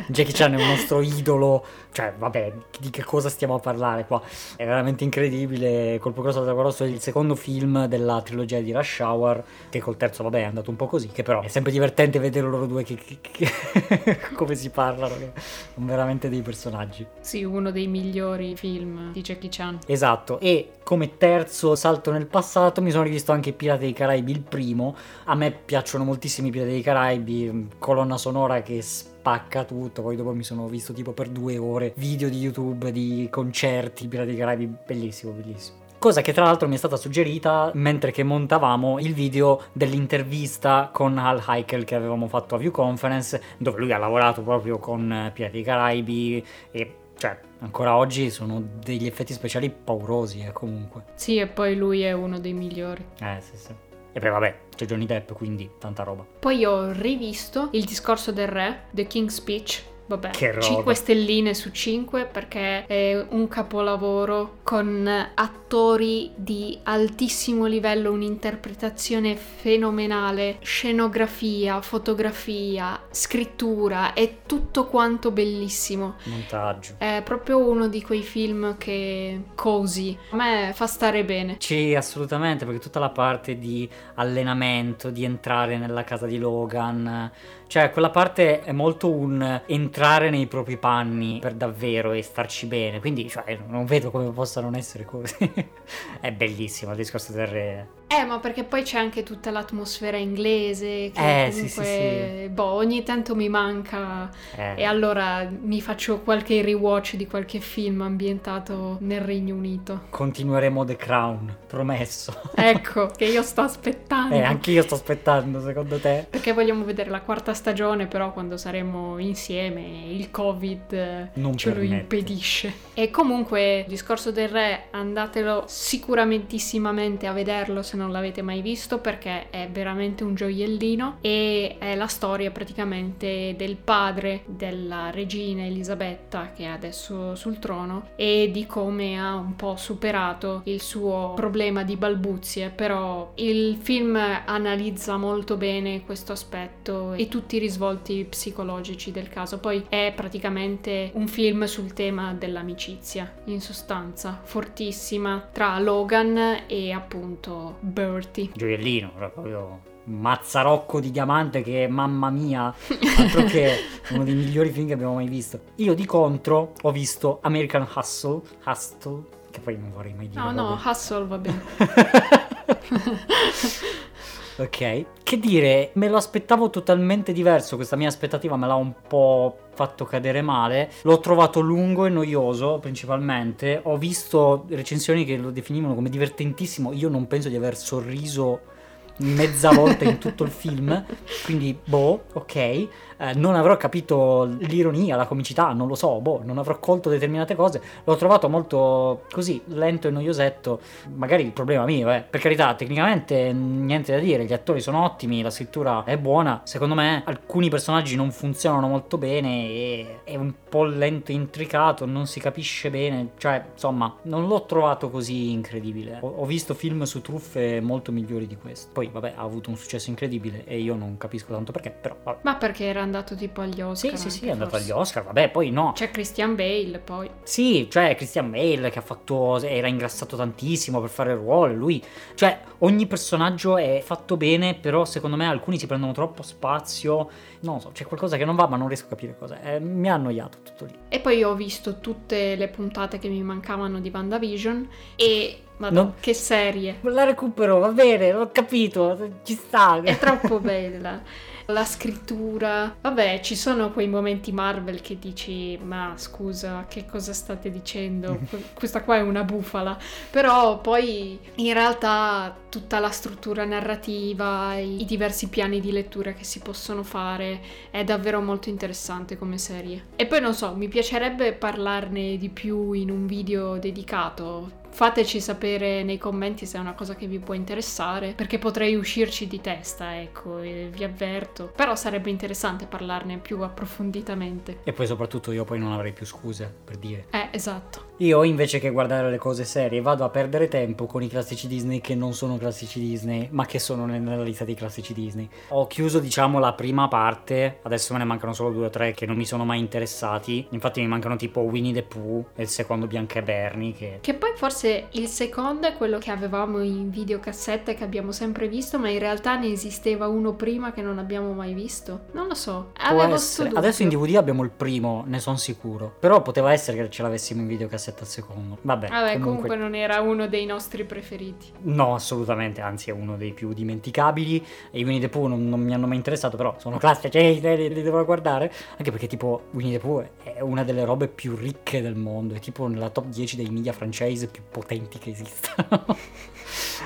Jackie 0.08 0.34
Chan 0.34 0.54
è 0.54 0.62
un 0.62 0.68
nostro 0.70 1.02
idolo, 1.02 1.64
cioè 1.92 2.14
vabbè, 2.18 2.54
di 2.80 2.90
che 2.90 3.04
cosa 3.04 3.30
stiamo 3.30 3.56
a 3.56 3.60
parlare 3.60 4.06
qua? 4.06 4.22
È 4.56 4.66
veramente 4.66 5.04
incredibile. 5.04 6.00
Colpo 6.00 6.22
Grosso 6.22 6.40
al 6.40 6.46
Drago 6.46 6.62
Rosso 6.62 6.84
è 6.84 6.88
il 6.88 7.02
secondo 7.02 7.36
film 7.36 7.86
della 7.86 8.22
trilogia 8.22 8.60
di 8.60 8.72
Rush 8.72 9.00
Hour, 9.00 9.44
che 9.70 9.80
col 9.80 9.98
terzo 9.98 10.24
vabbè 10.24 10.40
è 10.40 10.44
andato 10.44 10.70
un 10.70 10.78
po' 10.78 10.88
così, 10.88 11.10
che 11.10 11.22
però 11.22 11.42
è 11.42 11.48
sempre 11.50 11.72
divertente 11.72 12.18
vedere 12.18 12.48
loro 12.48 12.66
due 12.66 12.84
che, 12.84 12.96
che- 12.96 13.20
che- 13.22 14.20
come 14.34 14.56
si 14.56 14.70
parlano, 14.70 15.16
che 15.18 15.32
sono 15.74 15.86
veramente 15.86 16.30
dei 16.30 16.42
personaggi. 16.42 17.06
Sì, 17.20 17.44
uno 17.58 17.72
dei 17.72 17.88
migliori 17.88 18.56
film 18.56 19.12
di 19.12 19.22
Jackie 19.22 19.50
Chan. 19.52 19.80
Esatto, 19.86 20.40
e 20.40 20.72
come 20.84 21.18
terzo 21.18 21.76
salto 21.76 22.12
nel 22.12 22.28
passato 22.28 22.82
mi 22.82 22.92
sono 22.92 23.04
rivisto 23.04 23.32
anche 23.32 23.54
Pirati 23.54 23.82
dei 23.82 23.94
Caraibi, 23.94 24.32
il 24.32 24.42
primo. 24.42 24.96
A 25.26 25.36
me 25.36 25.52
piacciono 25.52 26.04
moltissimo 26.04 26.48
i 26.48 26.52
Pirati 26.52 26.72
dei 26.72 26.82
Caraibi, 26.82 27.70
colonna 27.78 28.18
sonora 28.18 28.62
che 28.62 28.82
spacca 28.82 29.64
tutto. 29.64 30.02
Poi 30.02 30.16
dopo 30.16 30.34
mi 30.34 30.44
sono 30.44 30.68
visto 30.68 30.94
tipo 30.94 31.12
per 31.12 31.30
due 31.30 31.58
ore 31.58 31.94
video 31.98 32.30
di 32.30 32.40
YouTube 32.40 32.92
di 32.92 33.28
concerti 33.30 34.08
Pirati 34.08 34.30
dei 34.30 34.38
Caraibi, 34.38 34.70
bellissimo, 34.86 35.34
bellissimo. 35.34 35.86
Cosa 36.00 36.22
che 36.22 36.32
tra 36.32 36.44
l'altro 36.44 36.68
mi 36.68 36.76
è 36.76 36.78
stata 36.78 36.96
suggerita 36.96 37.72
mentre 37.74 38.12
che 38.12 38.22
montavamo 38.22 39.00
il 39.00 39.16
video 39.16 39.64
dell'intervista 39.74 40.92
con 40.94 41.18
Al 41.18 41.44
Heikel 41.48 41.86
che 41.86 41.96
avevamo 41.96 42.28
fatto 42.28 42.54
a 42.54 42.60
View 42.60 42.70
Conference, 42.70 43.42
dove 43.58 43.80
lui 43.80 43.92
ha 43.92 43.98
lavorato 43.98 44.44
proprio 44.44 44.78
con 44.78 45.12
eh, 45.12 45.32
Pirati 45.34 45.54
dei 45.54 45.64
Caraibi 45.64 46.46
e 46.70 46.96
cioè 47.18 47.40
ancora 47.60 47.98
oggi 47.98 48.30
sono 48.30 48.64
degli 48.84 49.06
effetti 49.06 49.34
speciali 49.34 49.70
paurosi 49.70 50.42
eh, 50.42 50.52
comunque. 50.52 51.06
Sì, 51.16 51.38
e 51.38 51.48
poi 51.48 51.76
lui 51.76 52.02
è 52.02 52.12
uno 52.12 52.40
dei 52.40 52.54
migliori. 52.54 53.06
Eh 53.20 53.42
sì 53.42 53.58
sì. 53.58 53.74
E 54.14 54.20
poi 54.20 54.30
vabbè, 54.30 54.60
c'è 54.76 54.86
Johnny 54.86 55.06
Depp 55.06 55.34
quindi 55.34 55.70
tanta 55.80 56.04
roba. 56.04 56.26
Poi 56.40 56.66
ho 56.66 56.92
rivisto 56.92 57.70
Il 57.72 57.86
discorso 57.86 58.32
del 58.32 58.48
re, 58.48 58.86
The 58.92 59.06
King's 59.06 59.36
Speech, 59.36 59.84
vabbè, 60.08 60.32
Che 60.32 60.52
roba. 60.52 60.66
5 60.66 60.94
stelline 60.94 61.54
su 61.54 61.72
5 61.72 62.26
perché 62.26 62.86
è 62.86 63.26
un 63.30 63.48
capolavoro 63.48 64.58
con 64.64 65.08
attori 65.34 66.32
di 66.36 66.78
altissimo 66.84 67.66
livello, 67.66 68.12
un'interpretazione 68.12 69.36
fenomenale, 69.36 70.58
scenografia, 70.62 71.82
fotografia, 71.82 73.00
scrittura, 73.12 74.14
è 74.14 74.38
tutto 74.46 74.88
quanto 74.88 75.32
bellissimo. 75.32 76.16
Montaggio. 76.24 76.96
È 76.98 77.22
proprio 77.24 77.60
uno 77.60 77.88
di 77.88 78.02
quei 78.02 78.24
film 78.24 78.78
che 78.78 79.42
cosi. 79.56 80.18
A 80.32 80.36
me 80.36 80.72
fa 80.74 80.88
stare 80.88 81.24
bene. 81.24 81.58
Sì, 81.60 81.94
assolutamente, 81.96 82.66
perché 82.66 82.80
tutta 82.80 83.00
la 83.00 83.10
parte 83.10 83.58
di 83.58 83.90
allenamento, 84.16 85.10
di 85.10 85.24
entrare 85.24 85.78
nella 85.78 86.04
casa 86.04 86.26
di 86.26 86.38
Logan, 86.38 87.32
cioè 87.68 87.92
quella 87.92 88.10
parte 88.10 88.62
è 88.62 88.72
molto 88.72 89.12
un 89.12 89.62
entrare 89.66 90.30
nei 90.30 90.48
propri 90.48 90.78
panni 90.78 91.40
per 91.40 91.54
davvero 91.54 92.12
e 92.14 92.22
starci 92.22 92.66
bene, 92.66 93.00
quindi 93.00 93.30
cioè, 93.30 93.60
non 93.68 93.86
vedo 93.86 94.10
come 94.10 94.32
possa 94.32 94.62
non 94.62 94.76
essere 94.76 95.06
così. 95.06 95.36
è 96.22 96.32
bellissimo 96.32 96.92
il 96.92 96.98
discorso 96.98 97.34
del 97.34 97.48
re. 97.48 97.97
Eh, 98.10 98.24
ma 98.24 98.40
perché 98.40 98.64
poi 98.64 98.84
c'è 98.84 98.98
anche 98.98 99.22
tutta 99.24 99.52
l'atmosfera 99.52 100.16
inglese 100.18 101.12
che 101.14 101.48
Eh, 101.48 101.52
sì, 101.52 101.60
comunque, 101.60 102.40
sì, 102.44 102.50
boh, 102.50 102.64
ogni 102.72 103.04
tanto 103.04 103.36
mi 103.36 103.50
manca 103.50 104.30
Eh, 104.56 104.76
e 104.78 104.84
allora 104.86 105.48
mi 105.62 105.82
faccio 105.82 106.22
qualche 106.22 106.62
rewatch 106.62 107.16
di 107.16 107.28
qualche 107.28 107.60
film 107.60 108.02
ambientato 108.02 108.98
nel 109.02 109.20
Regno 109.22 109.56
Unito. 109.56 110.04
Continueremo 110.10 110.86
The 110.86 110.96
Crown, 110.96 111.54
promesso. 111.68 112.34
Ecco, 112.56 113.08
che 113.16 113.26
io 113.26 113.44
sto 113.44 113.62
aspettando. 113.62 114.34
Eh, 114.36 114.42
anche 114.42 114.72
io 114.72 114.84
sto 114.84 114.96
aspettando, 114.96 115.62
secondo 115.62 116.00
te? 116.00 116.26
Perché 116.30 116.54
vogliamo 116.54 116.86
vedere 116.86 117.10
la 117.10 117.22
quarta 117.22 117.54
stagione, 117.54 118.08
però 118.08 118.32
quando 118.32 118.56
saremo 118.56 119.18
insieme 119.20 119.82
il 120.14 120.32
Covid 120.32 120.94
eh, 120.94 121.30
Non 121.34 121.58
ce 121.58 121.70
lo 121.70 121.76
permette. 121.76 122.02
impedisce. 122.16 122.74
E 122.94 123.12
comunque, 123.12 123.80
il 123.80 123.86
discorso 123.88 124.32
del 124.32 124.48
re, 124.50 124.86
andatelo 124.92 125.66
sicuramentissimamente 125.68 127.28
a 127.28 127.34
vederlo 127.34 127.84
se 127.84 127.96
non 127.98 128.12
l'avete 128.12 128.42
mai 128.42 128.62
visto, 128.62 129.00
perché 129.00 129.50
è 129.50 129.68
veramente 129.70 130.24
un 130.24 130.36
gioiellino 130.36 131.18
e 131.20 131.76
è 131.80 131.96
la 131.96 132.08
storia 132.08 132.52
praticamente 132.52 133.56
del 133.58 133.76
padre 133.76 134.44
della 134.46 135.10
regina 135.10 135.66
Elisabetta, 135.66 136.52
che 136.56 136.64
è 136.64 136.68
adesso 136.68 137.36
sul 137.36 137.60
trono, 137.60 138.10
e 138.16 138.50
di 138.54 138.66
come 138.66 139.20
ha 139.20 139.36
un 139.36 139.56
po' 139.56 139.76
superato 139.76 140.62
il 140.66 140.82
suo 140.82 141.34
problema 141.36 141.84
di 141.84 141.98
balbuzie, 141.98 142.70
però 142.70 143.32
il 143.36 143.78
film 143.82 144.16
analizza 144.16 145.18
molto 145.18 145.58
bene 145.58 146.04
questo 146.06 146.32
aspetto 146.32 147.14
e 147.14 147.28
tutti 147.28 147.56
i 147.56 147.60
risvolti 147.60 148.26
psicologici 148.30 149.12
del 149.12 149.30
caso. 149.30 149.60
Poi 149.60 149.86
è 149.90 150.14
praticamente 150.16 151.12
un 151.14 151.28
film 151.28 151.66
sul 151.66 151.94
tema 151.94 152.34
dell'amicizia, 152.34 153.34
in 153.46 153.62
sostanza, 153.62 154.40
fortissima 154.44 155.50
tra 155.52 155.80
Logan 155.80 156.64
e 156.68 156.92
appunto 156.92 157.78
Bertie. 157.88 158.52
Gioiellino, 158.54 159.12
proprio 159.16 159.82
mazzarocco 160.04 161.00
di 161.00 161.12
diamante 161.12 161.62
che, 161.62 161.88
mamma 161.88 162.30
mia, 162.30 162.74
altro 163.18 163.44
che 163.44 163.76
uno 164.12 164.24
dei 164.24 164.36
migliori 164.36 164.70
film 164.70 164.88
che 164.88 164.94
abbiamo 164.94 165.16
mai 165.16 165.28
visto. 165.28 165.60
Io 165.76 165.94
di 165.94 166.06
contro 166.06 166.74
ho 166.82 166.92
visto 166.92 167.40
American 167.42 167.88
Hustle, 167.94 168.42
Hustle, 168.66 169.24
che 169.52 169.60
poi 169.60 169.78
non 169.78 169.92
vorrei 169.92 170.14
mai 170.14 170.30
dire. 170.30 170.42
No, 170.42 170.52
no, 170.52 170.64
vabbè. 170.70 170.90
Hustle 170.90 171.26
va 171.26 171.38
bene. 171.38 171.62
ok, 174.58 175.06
che 175.24 175.40
dire, 175.40 175.92
me 175.94 176.10
lo 176.10 176.18
aspettavo 176.18 176.70
totalmente 176.70 177.32
diverso, 177.32 177.76
questa 177.76 177.96
mia 177.96 178.08
aspettativa 178.08 178.58
me 178.58 178.68
l'ha 178.68 178.76
un 178.76 178.94
po' 179.08 179.58
fatto 179.74 180.06
cadere 180.06 180.42
male, 180.42 180.92
l'ho 181.04 181.20
trovato 181.20 181.60
lungo 181.60 182.06
e 182.06 182.10
noioso 182.10 182.80
principalmente, 182.80 183.80
ho 183.84 183.98
visto 183.98 184.66
recensioni 184.70 185.26
che 185.26 185.38
lo 185.38 185.52
definivano 185.52 185.96
come 185.96 186.10
divertentissimo, 186.10 186.94
io 186.94 187.10
non 187.10 187.28
penso 187.28 187.50
di 187.50 187.56
aver 187.56 187.78
sorriso 187.78 188.76
mezza 189.20 189.72
volta 189.72 190.06
in 190.06 190.18
tutto 190.18 190.44
il 190.44 190.52
film, 190.52 191.04
quindi 191.46 191.78
boh, 191.84 192.26
ok, 192.34 192.88
Eh, 193.18 193.34
non 193.34 193.56
avrò 193.56 193.76
capito 193.78 194.44
l'ironia, 194.60 195.16
la 195.16 195.26
comicità, 195.26 195.74
non 195.74 195.88
lo 195.88 195.96
so, 195.96 196.20
boh, 196.22 196.42
non 196.44 196.58
avrò 196.58 196.78
colto 196.80 197.10
determinate 197.10 197.56
cose, 197.56 197.82
l'ho 198.04 198.16
trovato 198.16 198.48
molto 198.48 199.24
così, 199.32 199.62
lento 199.66 200.08
e 200.08 200.12
noiosetto, 200.12 200.80
magari 201.16 201.44
il 201.44 201.52
problema 201.52 201.86
mio, 201.86 202.12
eh, 202.12 202.22
per 202.22 202.40
carità, 202.40 202.76
tecnicamente 202.76 203.52
niente 203.54 204.12
da 204.12 204.20
dire, 204.20 204.46
gli 204.46 204.54
attori 204.54 204.82
sono 204.82 205.04
ottimi, 205.04 205.42
la 205.42 205.50
scrittura 205.50 206.04
è 206.04 206.18
buona, 206.18 206.62
secondo 206.64 206.94
me 206.94 207.24
alcuni 207.26 207.70
personaggi 207.70 208.16
non 208.16 208.32
funzionano 208.32 208.88
molto 208.88 209.18
bene 209.18 209.66
e 209.68 210.20
è 210.24 210.36
un 210.36 210.54
po' 210.70 210.84
lento 210.84 211.32
e 211.32 211.36
intricato, 211.36 212.06
non 212.06 212.28
si 212.28 212.40
capisce 212.40 212.90
bene, 212.92 213.30
cioè 213.38 213.64
insomma 213.74 214.16
non 214.24 214.48
l'ho 214.48 214.66
trovato 214.66 215.10
così 215.10 215.52
incredibile, 215.52 216.20
ho, 216.22 216.28
ho 216.38 216.46
visto 216.46 216.76
film 216.76 217.04
su 217.04 217.22
truffe 217.22 217.82
molto 217.82 218.12
migliori 218.12 218.46
di 218.46 218.58
questo, 218.58 218.90
poi 218.94 219.10
vabbè 219.12 219.34
ha 219.36 219.42
avuto 219.42 219.72
un 219.72 219.76
successo 219.76 220.10
incredibile 220.10 220.66
e 220.66 220.80
io 220.80 220.96
non 220.96 221.18
capisco 221.18 221.54
tanto 221.54 221.72
perché, 221.72 221.90
però 221.90 222.16
vabbè. 222.22 222.40
Ma 222.44 222.56
perché 222.56 222.86
era 222.86 223.07
andato 223.08 223.36
tipo 223.36 223.62
agli 223.62 223.82
Oscar? 223.82 224.18
Sì, 224.18 224.30
sì, 224.30 224.40
sì, 224.40 224.46
è 224.48 224.52
andato 224.52 224.72
forse. 224.72 224.86
agli 224.92 225.00
Oscar, 225.00 225.24
vabbè, 225.24 225.50
poi 225.50 225.72
no. 225.72 225.94
C'è 225.96 226.12
Christian 226.12 226.56
Bale 226.56 227.00
poi. 227.04 227.30
Sì, 227.44 227.88
cioè 227.90 228.16
Christian 228.16 228.52
Bale 228.52 228.90
che 228.90 229.00
ha 229.00 229.02
fatto 229.02 229.60
era 229.62 229.88
ingrassato 229.88 230.36
tantissimo 230.36 231.00
per 231.00 231.10
fare 231.10 231.32
il 231.32 231.38
ruolo, 231.38 231.74
lui, 231.74 232.04
cioè 232.36 232.60
ogni 232.80 233.08
personaggio 233.08 233.78
è 233.78 234.02
fatto 234.04 234.38
bene, 234.38 234.76
però 234.76 235.06
secondo 235.06 235.36
me 235.36 235.48
alcuni 235.48 235.80
si 235.80 235.88
prendono 235.88 236.12
troppo 236.12 236.44
spazio, 236.44 237.30
non 237.62 237.80
so, 237.80 237.90
c'è 237.94 238.06
qualcosa 238.06 238.38
che 238.38 238.46
non 238.46 238.56
va, 238.56 238.68
ma 238.68 238.78
non 238.78 238.88
riesco 238.88 239.06
a 239.06 239.10
capire 239.10 239.36
cosa. 239.38 239.60
è. 239.62 239.80
mi 239.80 240.10
ha 240.10 240.14
annoiato 240.14 240.60
tutto 240.64 240.86
lì. 240.86 240.94
E 241.10 241.20
poi 241.20 241.44
ho 241.44 241.56
visto 241.56 242.00
tutte 242.00 242.56
le 242.56 242.68
puntate 242.68 243.18
che 243.18 243.30
mi 243.30 243.42
mancavano 243.42 244.00
di 244.00 244.12
WandaVision 244.14 244.88
e... 245.16 245.62
Madonna, 245.80 246.02
Non- 246.02 246.14
che 246.20 246.34
serie! 246.34 246.98
La 247.02 247.24
recupero, 247.24 247.78
va 247.78 247.90
bene, 247.90 248.32
l'ho 248.32 248.50
capito, 248.52 249.16
ci 249.44 249.54
sta. 249.54 250.02
È 250.02 250.18
troppo 250.18 250.60
bella. 250.60 251.22
La 251.70 251.84
scrittura. 251.84 252.96
Vabbè, 253.02 253.42
ci 253.42 253.58
sono 253.58 253.92
quei 253.92 254.08
momenti 254.08 254.54
Marvel 254.54 255.02
che 255.02 255.20
dici, 255.20 255.78
ma 255.84 256.14
scusa, 256.16 256.86
che 256.88 257.06
cosa 257.06 257.34
state 257.34 257.70
dicendo? 257.70 258.40
Que- 258.50 258.64
Questa 258.74 259.04
qua 259.04 259.18
è 259.18 259.22
una 259.22 259.44
bufala. 259.44 259.98
Però 260.30 260.80
poi 260.80 261.38
in 261.56 261.74
realtà 261.74 262.56
tutta 262.70 263.00
la 263.00 263.10
struttura 263.10 263.66
narrativa, 263.66 264.76
i 264.78 265.04
diversi 265.06 265.50
piani 265.50 265.82
di 265.82 265.92
lettura 265.92 266.32
che 266.32 266.46
si 266.46 266.60
possono 266.60 267.04
fare, 267.04 267.60
è 267.92 268.04
davvero 268.06 268.40
molto 268.40 268.70
interessante 268.70 269.38
come 269.38 269.58
serie. 269.58 270.06
E 270.16 270.26
poi 270.26 270.40
non 270.40 270.54
so, 270.54 270.74
mi 270.74 270.88
piacerebbe 270.88 271.52
parlarne 271.52 272.38
di 272.38 272.48
più 272.50 272.94
in 272.94 273.12
un 273.12 273.26
video 273.26 273.78
dedicato. 273.78 274.77
Fateci 274.98 275.40
sapere 275.40 276.02
nei 276.02 276.18
commenti 276.18 276.66
se 276.66 276.80
è 276.80 276.82
una 276.82 276.96
cosa 276.96 277.14
che 277.14 277.28
vi 277.28 277.38
può 277.38 277.54
interessare, 277.54 278.34
perché 278.34 278.58
potrei 278.58 278.96
uscirci 278.96 279.46
di 279.46 279.62
testa, 279.62 280.20
ecco, 280.20 280.56
vi 280.56 281.04
avverto. 281.04 281.72
Però 281.76 281.96
sarebbe 281.96 282.32
interessante 282.32 282.88
parlarne 282.88 283.38
più 283.38 283.62
approfonditamente. 283.62 284.80
E 284.84 284.94
poi 284.94 285.06
soprattutto 285.06 285.52
io 285.52 285.66
poi 285.66 285.78
non 285.78 285.92
avrei 285.92 286.14
più 286.14 286.26
scuse 286.26 286.74
per 286.84 286.98
dire. 286.98 287.28
Eh, 287.30 287.50
esatto. 287.52 288.07
Io 288.20 288.42
invece 288.42 288.80
che 288.80 288.90
guardare 288.90 289.30
le 289.30 289.38
cose 289.38 289.64
serie 289.64 290.02
vado 290.02 290.24
a 290.24 290.30
perdere 290.30 290.68
tempo 290.68 291.06
con 291.06 291.22
i 291.22 291.28
classici 291.28 291.68
Disney 291.68 292.02
che 292.02 292.16
non 292.16 292.34
sono 292.34 292.58
classici 292.58 293.00
Disney, 293.00 293.48
ma 293.52 293.68
che 293.68 293.78
sono 293.78 294.08
nel- 294.08 294.24
nella 294.24 294.42
lista 294.42 294.64
dei 294.66 294.74
classici 294.74 295.14
Disney. 295.14 295.48
Ho 295.68 295.86
chiuso 295.86 296.18
diciamo 296.18 296.58
la 296.58 296.74
prima 296.74 297.08
parte, 297.10 297.78
adesso 297.84 298.14
me 298.14 298.20
ne 298.20 298.26
mancano 298.26 298.54
solo 298.54 298.72
due 298.72 298.88
o 298.88 298.90
tre 298.90 299.12
che 299.12 299.28
non 299.28 299.36
mi 299.36 299.46
sono 299.46 299.66
mai 299.66 299.78
interessati. 299.78 300.66
Infatti 300.72 301.00
mi 301.00 301.08
mancano 301.08 301.36
tipo 301.36 301.60
Winnie 301.60 301.94
the 301.94 302.02
Pooh 302.02 302.44
e 302.56 302.64
il 302.64 302.70
secondo 302.70 303.06
Bianca 303.06 303.38
e 303.38 303.44
Bernie 303.44 303.94
che... 303.94 304.18
Che 304.20 304.34
poi 304.34 304.54
forse 304.56 305.10
il 305.12 305.28
secondo 305.28 305.86
è 305.86 305.94
quello 305.94 306.18
che 306.18 306.32
avevamo 306.32 306.82
in 306.82 307.12
videocassette 307.12 307.94
che 307.94 308.04
abbiamo 308.04 308.32
sempre 308.32 308.68
visto, 308.68 308.98
ma 308.98 309.10
in 309.10 309.20
realtà 309.20 309.58
ne 309.58 309.72
esisteva 309.72 310.28
uno 310.28 310.54
prima 310.54 310.92
che 310.92 311.04
non 311.04 311.20
abbiamo 311.20 311.54
mai 311.54 311.76
visto. 311.76 312.22
Non 312.32 312.48
lo 312.48 312.56
so. 312.56 312.94
Avevo. 312.98 313.36
Adesso 313.36 314.02
in 314.02 314.10
DVD 314.10 314.38
abbiamo 314.38 314.64
il 314.64 314.72
primo, 314.72 315.24
ne 315.28 315.38
sono 315.38 315.58
sicuro. 315.58 316.16
Però 316.20 316.42
poteva 316.42 316.74
essere 316.74 316.98
che 316.98 317.10
ce 317.12 317.22
l'avessimo 317.22 317.62
in 317.62 317.68
videocassetta 318.08 318.22
al 318.22 318.28
secondo. 318.28 318.78
Vabbè, 318.82 319.08
Vabbè, 319.08 319.34
comunque... 319.34 319.42
comunque 319.42 319.76
non 319.76 319.96
era 319.96 320.22
uno 320.22 320.48
dei 320.48 320.66
nostri 320.66 321.04
preferiti. 321.04 321.72
No, 321.82 322.16
assolutamente, 322.16 322.82
anzi 322.82 323.10
è 323.10 323.14
uno 323.14 323.36
dei 323.36 323.54
più 323.54 323.74
dimenticabili. 323.74 324.66
E 324.92 325.00
i 325.00 325.04
Winnie 325.04 325.20
the 325.20 325.30
Pooh 325.30 325.48
non, 325.48 325.68
non 325.68 325.82
mi 325.82 325.94
hanno 325.94 326.08
mai 326.08 326.18
interessato, 326.18 326.58
però 326.58 326.76
sono 326.78 326.98
classici, 326.98 327.38
eh, 327.38 327.60
li, 327.60 327.94
li 327.94 328.02
devo 328.02 328.24
guardare. 328.24 328.72
Anche 328.98 329.12
perché 329.12 329.28
tipo 329.28 329.64
Winnie 329.72 329.98
the 329.98 330.06
Pooh 330.06 330.28
è 330.44 330.62
una 330.62 330.84
delle 330.84 331.04
robe 331.04 331.28
più 331.28 331.56
ricche 331.56 332.02
del 332.02 332.16
mondo, 332.16 332.54
è 332.54 332.60
tipo 332.60 332.88
nella 332.88 333.10
top 333.10 333.26
10 333.26 333.56
dei 333.56 333.70
media 333.70 333.94
franchise 333.94 334.48
più 334.48 334.64
potenti 334.70 335.18
che 335.18 335.32
esistano. 335.32 336.06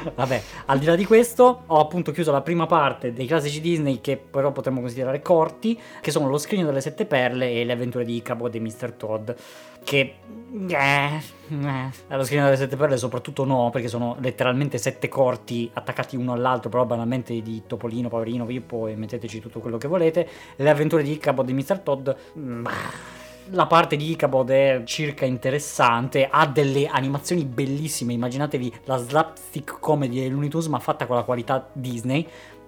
Vabbè, 0.16 0.42
al 0.66 0.80
di 0.80 0.86
là 0.86 0.96
di 0.96 1.06
questo, 1.06 1.64
ho 1.68 1.80
appunto 1.80 2.12
chiuso 2.12 2.32
la 2.32 2.42
prima 2.42 2.66
parte 2.66 3.14
dei 3.14 3.28
classici 3.28 3.62
Disney 3.62 4.02
che 4.02 4.18
però 4.18 4.52
potremmo 4.52 4.80
considerare 4.80 5.22
corti, 5.22 5.80
che 6.02 6.12
sono 6.12 6.28
Lo 6.28 6.38
scrigno 6.38 6.66
delle 6.66 6.82
sette 6.82 7.06
perle 7.06 7.52
e 7.52 7.64
le 7.66 7.74
avventure 7.74 8.04
di 8.04 8.16
Ichabod 8.16 8.54
e 8.56 8.60
Mr. 8.60 8.94
Todd. 8.94 9.32
Che... 9.84 10.16
Eh, 10.54 11.22
eh, 11.50 11.90
allo 12.10 12.24
scrigno 12.26 12.44
delle 12.44 12.58
sette 12.58 12.76
perle 12.76 12.98
soprattutto 12.98 13.46
no, 13.46 13.70
perché 13.72 13.88
sono 13.88 14.18
letteralmente 14.20 14.78
sette 14.78 15.08
corti 15.08 15.70
attaccati 15.74 16.16
uno 16.16 16.34
all'altro, 16.34 16.70
però 16.70 16.86
banalmente 16.86 17.42
di 17.42 17.64
Topolino, 17.66 18.10
Paverino, 18.10 18.46
Pippo 18.46 18.88
e 18.88 18.96
metteteci 18.96 19.40
tutto 19.40 19.60
quello 19.60 19.78
che 19.78 19.88
volete. 19.88 20.28
Le 20.58 20.70
avventure 20.70 21.04
di 21.04 21.12
Ichabod 21.12 21.46
di 21.46 21.54
Mr. 21.54 21.80
Todd... 21.80 22.10
mm, 22.38 22.62
bah, 22.62 23.20
la 23.54 23.66
parte 23.66 23.98
di 23.98 24.12
Ichabod 24.12 24.50
è 24.50 24.82
circa 24.86 25.26
interessante, 25.26 26.28
ha 26.30 26.46
delle 26.48 26.88
animazioni 26.88 27.44
bellissime, 27.44 28.14
immaginatevi 28.14 28.74
la 28.86 28.98
slapstick 28.98 29.80
comedy 29.80 30.20
dei 30.20 30.30
Looney 30.30 30.48
Tunes 30.48 30.68
ma 30.68 30.80
fatta 30.80 31.06
con 31.06 31.16
la 31.16 31.24
qualità 31.24 31.70
Disney, 31.74 32.26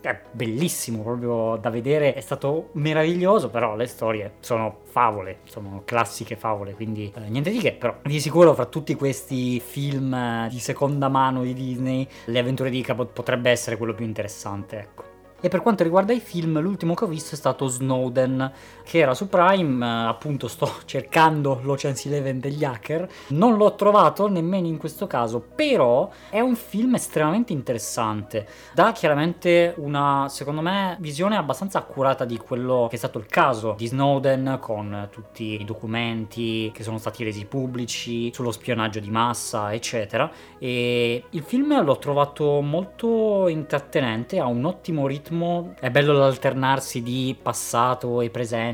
è 0.09 0.19
bellissimo 0.31 1.01
proprio 1.01 1.57
da 1.57 1.69
vedere, 1.69 2.13
è 2.13 2.19
stato 2.19 2.69
meraviglioso, 2.73 3.49
però 3.49 3.75
le 3.75 3.85
storie 3.87 4.33
sono 4.39 4.79
favole, 4.83 5.39
sono 5.45 5.83
classiche 5.85 6.35
favole, 6.35 6.73
quindi 6.73 7.11
eh, 7.15 7.29
niente 7.29 7.51
di 7.51 7.59
che, 7.59 7.73
però 7.73 7.97
di 8.03 8.19
sicuro 8.19 8.53
fra 8.53 8.65
tutti 8.65 8.95
questi 8.95 9.59
film 9.59 10.47
di 10.49 10.59
seconda 10.59 11.07
mano 11.07 11.43
di 11.43 11.53
Disney, 11.53 12.07
le 12.25 12.39
avventure 12.39 12.69
di 12.69 12.79
Ichabod 12.79 13.07
potrebbe 13.07 13.49
essere 13.49 13.77
quello 13.77 13.93
più 13.93 14.05
interessante, 14.05 14.79
ecco. 14.79 15.11
E 15.45 15.49
per 15.49 15.61
quanto 15.61 15.83
riguarda 15.83 16.13
i 16.13 16.21
film, 16.21 16.57
l'ultimo 16.61 16.93
che 16.93 17.03
ho 17.03 17.07
visto 17.07 17.35
è 17.35 17.37
stato 17.37 17.67
Snowden, 17.67 18.49
che 18.83 18.99
era 18.99 19.13
su 19.13 19.29
Prime, 19.29 19.85
eh, 19.85 20.07
appunto 20.07 20.47
sto 20.47 20.69
cercando 20.85 21.59
l'Ocean's 21.63 22.05
Eleven 22.05 22.39
degli 22.39 22.63
hacker, 22.63 23.07
non 23.29 23.55
l'ho 23.55 23.75
trovato 23.75 24.27
nemmeno 24.27 24.67
in 24.67 24.77
questo 24.77 25.07
caso, 25.07 25.39
però 25.39 26.09
è 26.29 26.39
un 26.39 26.55
film 26.55 26.95
estremamente 26.95 27.53
interessante, 27.53 28.47
dà 28.73 28.91
chiaramente 28.91 29.73
una, 29.77 30.27
secondo 30.29 30.61
me, 30.61 30.97
visione 30.99 31.35
abbastanza 31.37 31.79
accurata 31.79 32.25
di 32.25 32.37
quello 32.37 32.87
che 32.89 32.95
è 32.95 32.99
stato 32.99 33.19
il 33.19 33.25
caso 33.25 33.75
di 33.77 33.87
Snowden, 33.87 34.57
con 34.59 35.07
tutti 35.11 35.61
i 35.61 35.65
documenti 35.65 36.71
che 36.73 36.83
sono 36.83 36.97
stati 36.97 37.23
resi 37.23 37.45
pubblici, 37.45 38.31
sullo 38.33 38.51
spionaggio 38.51 38.99
di 38.99 39.09
massa, 39.09 39.73
eccetera, 39.73 40.29
e 40.57 41.23
il 41.29 41.43
film 41.43 41.83
l'ho 41.83 41.97
trovato 41.97 42.61
molto 42.61 43.47
intrattenente, 43.47 44.39
ha 44.39 44.45
un 44.45 44.65
ottimo 44.65 45.07
ritmo 45.07 45.73
è 45.79 45.89
bello 45.89 46.13
l'alternarsi 46.13 47.01
di 47.01 47.35
passato 47.39 48.21
e 48.21 48.29
presente. 48.29 48.72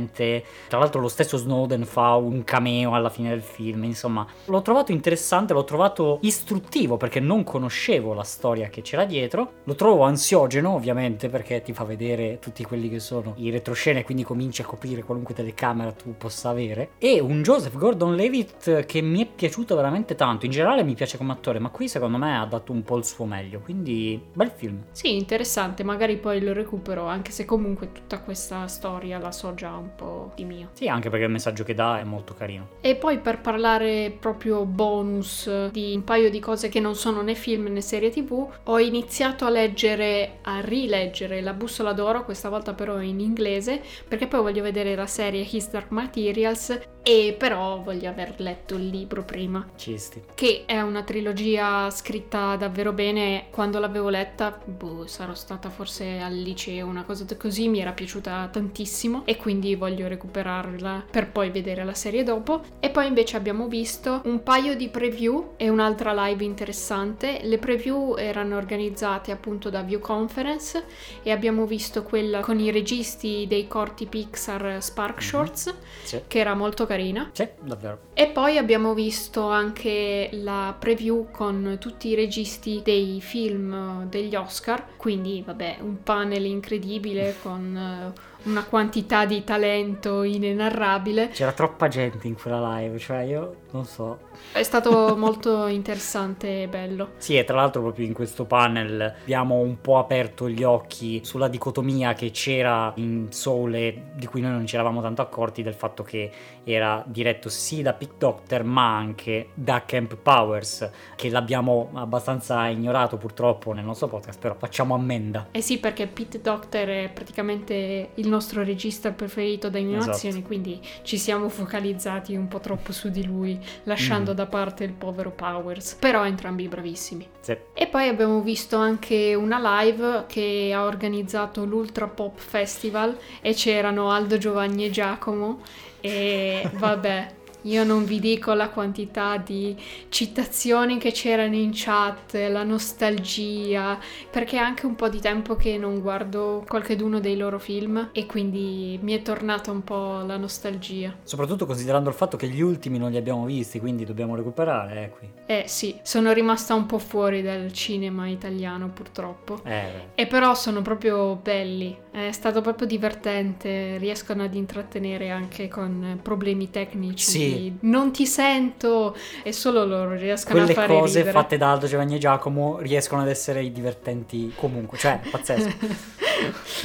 Tra 0.68 0.80
l'altro, 0.80 1.02
lo 1.02 1.08
stesso 1.08 1.38
Snowden 1.38 1.86
fa 1.86 2.16
un 2.16 2.44
cameo 2.44 2.94
alla 2.94 3.10
fine 3.10 3.30
del 3.30 3.42
film. 3.42 3.84
Insomma, 3.84 4.26
l'ho 4.46 4.62
trovato 4.62 4.92
interessante, 4.92 5.54
l'ho 5.54 5.64
trovato 5.64 6.20
istruttivo 6.22 6.98
perché 6.98 7.20
non 7.20 7.44
conoscevo 7.44 8.14
la 8.14 8.24
storia 8.24 8.70
che 8.70 8.82
c'era 8.82 9.06
dietro. 9.06 9.54
Lo 9.64 9.76
trovo 9.76 10.04
ansiogeno, 10.04 10.74
ovviamente, 10.74 11.30
perché 11.30 11.62
ti 11.62 11.74
fa 11.74 11.84
vedere 11.84 12.40
tutti 12.40 12.64
quelli 12.64 12.90
che 12.90 13.00
sono 13.00 13.34
i 13.38 13.50
retroscene, 13.50 14.04
quindi 14.04 14.24
cominci 14.24 14.62
a 14.62 14.66
coprire 14.66 15.04
qualunque 15.04 15.34
telecamera 15.34 15.92
tu 15.92 16.16
possa 16.18 16.50
avere. 16.50 16.92
E 16.98 17.20
un 17.20 17.42
Joseph 17.42 17.76
Gordon 17.76 18.16
Levitt 18.16 18.86
che 18.86 19.02
mi 19.02 19.24
è 19.24 19.28
piaciuto 19.28 19.76
veramente 19.76 20.16
tanto. 20.16 20.46
In 20.46 20.52
generale 20.52 20.84
mi 20.84 20.96
piace 20.96 21.18
come 21.18 21.32
attore, 21.32 21.60
ma 21.60 21.70
qui 21.70 21.88
secondo 21.88 22.18
me 22.18 22.38
ha 22.38 22.46
dato 22.46 22.72
un 22.72 22.84
po' 22.84 22.98
il 22.98 23.06
suo 23.06 23.26
meglio. 23.26 23.60
Quindi, 23.60 24.22
bel 24.34 24.52
film. 24.52 24.84
Sì, 24.92 25.16
interessante, 25.16 25.84
magari 25.84 26.18
poi 26.18 26.42
lo 26.42 26.54
recupero, 26.54 27.06
anche 27.06 27.32
se 27.32 27.46
comunque 27.46 27.92
tutta 27.92 28.20
questa 28.20 28.68
storia 28.68 29.18
la 29.20 29.32
so 29.32 29.54
già 29.54 29.76
un 29.76 29.89
po' 29.96 30.32
di 30.36 30.46
mio. 30.46 30.70
Sì, 30.74 30.88
anche 30.88 31.10
perché 31.10 31.26
il 31.26 31.32
messaggio 31.32 31.64
che 31.64 31.74
dà 31.74 32.00
è 32.00 32.04
molto 32.04 32.34
carino. 32.34 32.70
E 32.82 32.96
poi 32.96 33.20
per 33.20 33.40
parlare 33.40 34.16
proprio 34.18 34.66
bonus 34.66 35.70
di 35.70 35.94
un 35.96 36.04
paio 36.04 36.30
di 36.30 36.40
cose 36.40 36.70
che 36.70 36.80
non 36.80 36.96
sono 36.96 37.22
né 37.22 37.36
film 37.36 37.68
né 37.68 37.82
serie 37.82 38.10
tv, 38.10 38.48
ho 38.64 38.80
iniziato 38.80 39.46
a 39.46 39.50
leggere, 39.50 40.38
a 40.44 40.60
rileggere 40.60 41.42
La 41.42 41.54
bussola 41.54 41.94
d'oro, 41.94 42.24
questa 42.24 42.50
volta 42.50 42.74
però 42.74 43.02
in 43.02 43.20
inglese, 43.20 43.82
perché 44.08 44.28
poi 44.28 44.42
voglio 44.42 44.64
vedere 44.64 44.96
la 44.96 45.08
serie 45.08 45.48
His 45.50 45.70
Dark 45.70 45.90
Materials 45.90 46.80
e 47.02 47.36
però 47.38 47.82
voglio 47.82 48.10
aver 48.10 48.36
letto 48.38 48.76
il 48.76 48.88
libro 48.88 49.24
prima. 49.24 49.66
Cisti. 49.76 50.22
Che 50.36 50.64
è 50.66 50.80
una 50.82 51.04
trilogia 51.04 51.90
scritta 51.90 52.56
davvero 52.56 52.92
bene. 52.92 53.48
Quando 53.50 53.80
l'avevo 53.80 54.10
letta, 54.10 54.58
boh, 54.64 55.08
sarò 55.08 55.34
stata 55.34 55.70
forse 55.70 56.20
al 56.20 56.36
liceo, 56.36 56.86
una 56.88 57.04
cosa 57.04 57.26
così, 57.38 57.68
mi 57.68 57.80
era 57.80 57.92
piaciuta 57.92 58.50
tantissimo 58.52 59.24
e 59.26 59.38
quindi 59.38 59.76
voglio 59.80 60.08
recuperarla 60.08 61.06
per 61.10 61.32
poi 61.32 61.50
vedere 61.50 61.84
la 61.84 61.96
serie 61.96 62.22
dopo. 62.24 62.62
E 62.80 62.92
poi 62.92 63.08
invece 63.08 63.36
abbiamo 63.36 63.68
visto 63.68 64.22
un 64.26 64.44
paio 64.44 64.76
di 64.76 64.90
preview 64.90 65.54
e 65.58 65.70
un'altra 65.70 66.14
live 66.28 66.44
interessante. 66.44 67.40
Le 67.42 67.58
preview 67.58 68.16
erano 68.18 68.58
organizzate 68.58 69.32
appunto 69.32 69.72
da 69.72 69.82
View 69.82 70.00
Conference 70.00 70.84
e 71.24 71.32
abbiamo 71.32 71.66
visto 71.66 72.04
quella 72.04 72.42
con 72.42 72.60
i 72.60 72.70
registi 72.70 73.46
dei 73.48 73.68
corti 73.68 74.06
Pixar 74.06 74.78
Spark 74.84 75.24
Shorts, 75.24 75.74
Sì. 76.04 76.22
che 76.28 76.38
era 76.40 76.54
molto 76.54 76.86
carina. 76.86 77.30
Sì, 77.34 77.48
davvero. 77.62 78.00
E 78.14 78.28
poi 78.28 78.58
abbiamo 78.58 78.94
visto 78.94 79.48
anche 79.50 80.30
la 80.34 80.76
preview 80.78 81.30
con 81.32 81.78
tutti 81.80 82.10
i 82.10 82.16
registi 82.16 82.82
dei 82.84 83.22
film 83.22 84.06
degli 84.10 84.36
Oscar, 84.36 84.86
quindi 84.98 85.42
vabbè 85.46 85.78
un 85.82 86.04
panel 86.04 86.44
incredibile 86.46 87.36
con 87.42 87.76
eh, 87.76 88.39
una 88.44 88.64
quantità 88.64 89.26
di 89.26 89.44
talento 89.44 90.24
inenarrabile. 90.24 91.30
C'era 91.30 91.52
troppa 91.52 91.88
gente 91.88 92.28
in 92.28 92.36
quella 92.36 92.78
live, 92.78 92.98
cioè 92.98 93.22
io 93.22 93.56
non 93.72 93.86
so. 93.86 94.28
È 94.52 94.64
stato 94.64 95.16
molto 95.18 95.68
interessante 95.68 96.64
e 96.64 96.68
bello. 96.68 97.12
Sì, 97.18 97.38
e 97.38 97.44
tra 97.44 97.56
l'altro 97.58 97.82
proprio 97.82 98.06
in 98.06 98.14
questo 98.14 98.46
panel 98.46 99.16
abbiamo 99.22 99.56
un 99.56 99.82
po' 99.82 99.98
aperto 99.98 100.50
gli 100.50 100.64
occhi 100.64 101.22
sulla 101.24 101.48
dicotomia 101.48 102.14
che 102.14 102.32
c'era 102.32 102.94
in 102.96 103.28
Soul 103.30 103.76
e 103.76 104.04
di 104.16 104.26
cui 104.26 104.42
noi 104.42 104.52
non 104.52 104.66
ci 104.66 104.76
eravamo 104.76 105.02
tanto 105.02 105.22
accorti 105.22 105.62
del 105.62 105.74
fatto 105.74 106.04
che 106.04 106.32
era 106.64 107.04
diretto 107.06 107.50
sì 107.50 107.82
da 107.82 107.94
Pete 107.94 108.16
Doctor 108.18 108.64
ma 108.64 108.96
anche 108.96 109.50
da 109.54 109.84
Camp 109.86 110.16
Powers, 110.16 110.90
che 111.16 111.30
l'abbiamo 111.30 111.90
abbastanza 111.94 112.68
ignorato 112.68 113.18
purtroppo 113.18 113.74
nel 113.74 113.84
nostro 113.84 114.08
podcast, 114.08 114.40
però 114.40 114.56
facciamo 114.56 114.96
ammenda. 114.96 115.48
Eh 115.52 115.62
sì, 115.62 115.80
perché 115.80 116.08
Pete 116.08 116.42
Docter 116.42 116.88
è 117.06 117.12
praticamente 117.14 118.12
il 118.16 118.29
nostro 118.30 118.64
regista 118.64 119.12
preferito 119.12 119.70
da 119.70 119.78
animazione, 119.80 120.30
Esatto. 120.36 120.46
quindi 120.46 120.80
ci 121.02 121.18
siamo 121.18 121.50
focalizzati 121.50 122.36
un 122.36 122.48
po' 122.48 122.60
troppo 122.60 122.92
su 122.94 123.10
di 123.10 123.26
lui, 123.26 123.60
lasciando 123.84 124.32
Mm. 124.32 124.36
da 124.36 124.46
parte 124.46 124.84
il 124.84 124.94
povero 124.94 125.32
Powers. 125.32 125.96
Però 125.96 126.26
entrambi 126.26 126.68
bravissimi. 126.68 127.28
Sì. 127.42 127.58
E 127.74 127.88
poi 127.88 128.08
abbiamo 128.08 128.42
visto 128.42 128.78
anche 128.78 129.36
una 129.36 129.82
live 129.82 130.26
che 130.28 130.72
ha 130.74 130.84
organizzato 130.86 131.66
l'Ultra 131.66 132.08
Pop 132.08 132.38
Festival 132.40 133.18
e 133.42 133.54
c'erano 133.54 134.12
Aldo 134.12 134.38
Giovanni 134.38 134.86
e 134.86 134.90
Giacomo 134.92 135.62
e 136.02 136.70
vabbè. 136.76 137.38
Io 137.64 137.84
non 137.84 138.06
vi 138.06 138.20
dico 138.20 138.54
la 138.54 138.70
quantità 138.70 139.38
di 139.38 139.76
citazioni 140.08 140.98
che 140.98 141.12
c'erano 141.12 141.56
in 141.56 141.72
chat, 141.74 142.34
la 142.50 142.64
nostalgia, 142.64 144.00
perché 144.30 144.56
è 144.56 144.60
anche 144.60 144.86
un 144.86 144.96
po' 144.96 145.10
di 145.10 145.20
tempo 145.20 145.56
che 145.56 145.78
non 145.78 146.00
guardo 146.00 146.64
qualcheduno 146.68 147.20
dei 147.20 147.36
loro 147.36 147.60
film 147.60 148.10
e 148.14 148.26
quindi 148.26 148.98
mi 149.02 149.14
è 149.14 149.22
tornata 149.22 149.72
un 149.72 149.84
po' 149.84 150.22
la 150.26 150.38
nostalgia. 150.38 151.14
Soprattutto 151.24 151.66
considerando 151.66 152.10
il 152.10 152.16
fatto 152.16 152.38
che 152.38 152.48
gli 152.48 152.62
ultimi 152.62 152.98
non 152.98 153.12
li 153.12 153.18
abbiamo 153.18 153.44
visti, 153.46 153.80
quindi 153.80 154.06
dobbiamo 154.06 154.36
recuperare, 154.36 155.04
eh, 155.04 155.10
qui. 155.10 155.30
Eh 155.46 155.64
sì, 155.68 155.96
sono 156.04 156.32
rimasta 156.32 156.74
un 156.76 156.86
po' 156.86 157.00
fuori 157.00 157.42
dal 157.42 157.72
cinema 157.74 158.28
italiano 158.28 158.90
purtroppo. 158.90 159.62
Eh, 159.66 160.08
E 160.16 160.28
però 160.28 160.54
sono 160.56 160.82
proprio 160.82 161.36
belli, 161.36 161.96
è 162.12 162.32
stato 162.32 162.62
proprio 162.62 162.88
divertente, 162.88 163.98
riescono 163.98 164.44
ad 164.44 164.54
intrattenere 164.54 165.30
anche 165.30 165.68
con 165.68 166.20
problemi 166.22 166.70
tecnici. 166.70 167.30
Sì. 167.30 167.48
Non 167.82 168.12
ti 168.12 168.26
sento 168.26 169.16
e 169.44 169.52
solo 169.54 169.86
loro 169.86 170.16
riescono 170.16 170.56
quelle 170.56 170.72
a 170.72 170.76
fare 170.76 171.00
cose 171.00 171.20
ridere. 171.20 171.38
fatte 171.38 171.58
da 171.58 171.72
Aldo 171.72 171.88
Giovanni 171.88 172.16
e 172.16 172.18
Giacomo 172.18 172.80
riescono 172.80 173.22
ad 173.22 173.30
essere 173.30 173.72
divertenti 173.72 174.52
comunque, 174.56 174.98
cioè 174.98 175.20
pazzesco. 175.30 175.76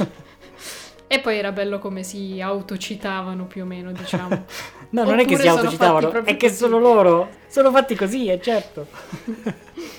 e 1.07 1.19
poi 1.19 1.37
era 1.37 1.51
bello 1.51 1.79
come 1.79 2.03
si 2.03 2.41
autocitavano 2.41 3.45
più 3.45 3.63
o 3.63 3.65
meno, 3.65 3.91
diciamo. 3.91 4.45
No, 4.87 5.03
non 5.03 5.19
è 5.19 5.25
che 5.25 5.33
Oppure 5.33 5.41
si 5.41 5.47
autocitavano, 5.47 6.23
è 6.23 6.37
che 6.37 6.49
sono 6.49 6.79
loro, 6.79 7.29
sono 7.47 7.69
fatti 7.71 7.95
così, 7.95 8.29
è 8.29 8.39
certo. 8.39 8.87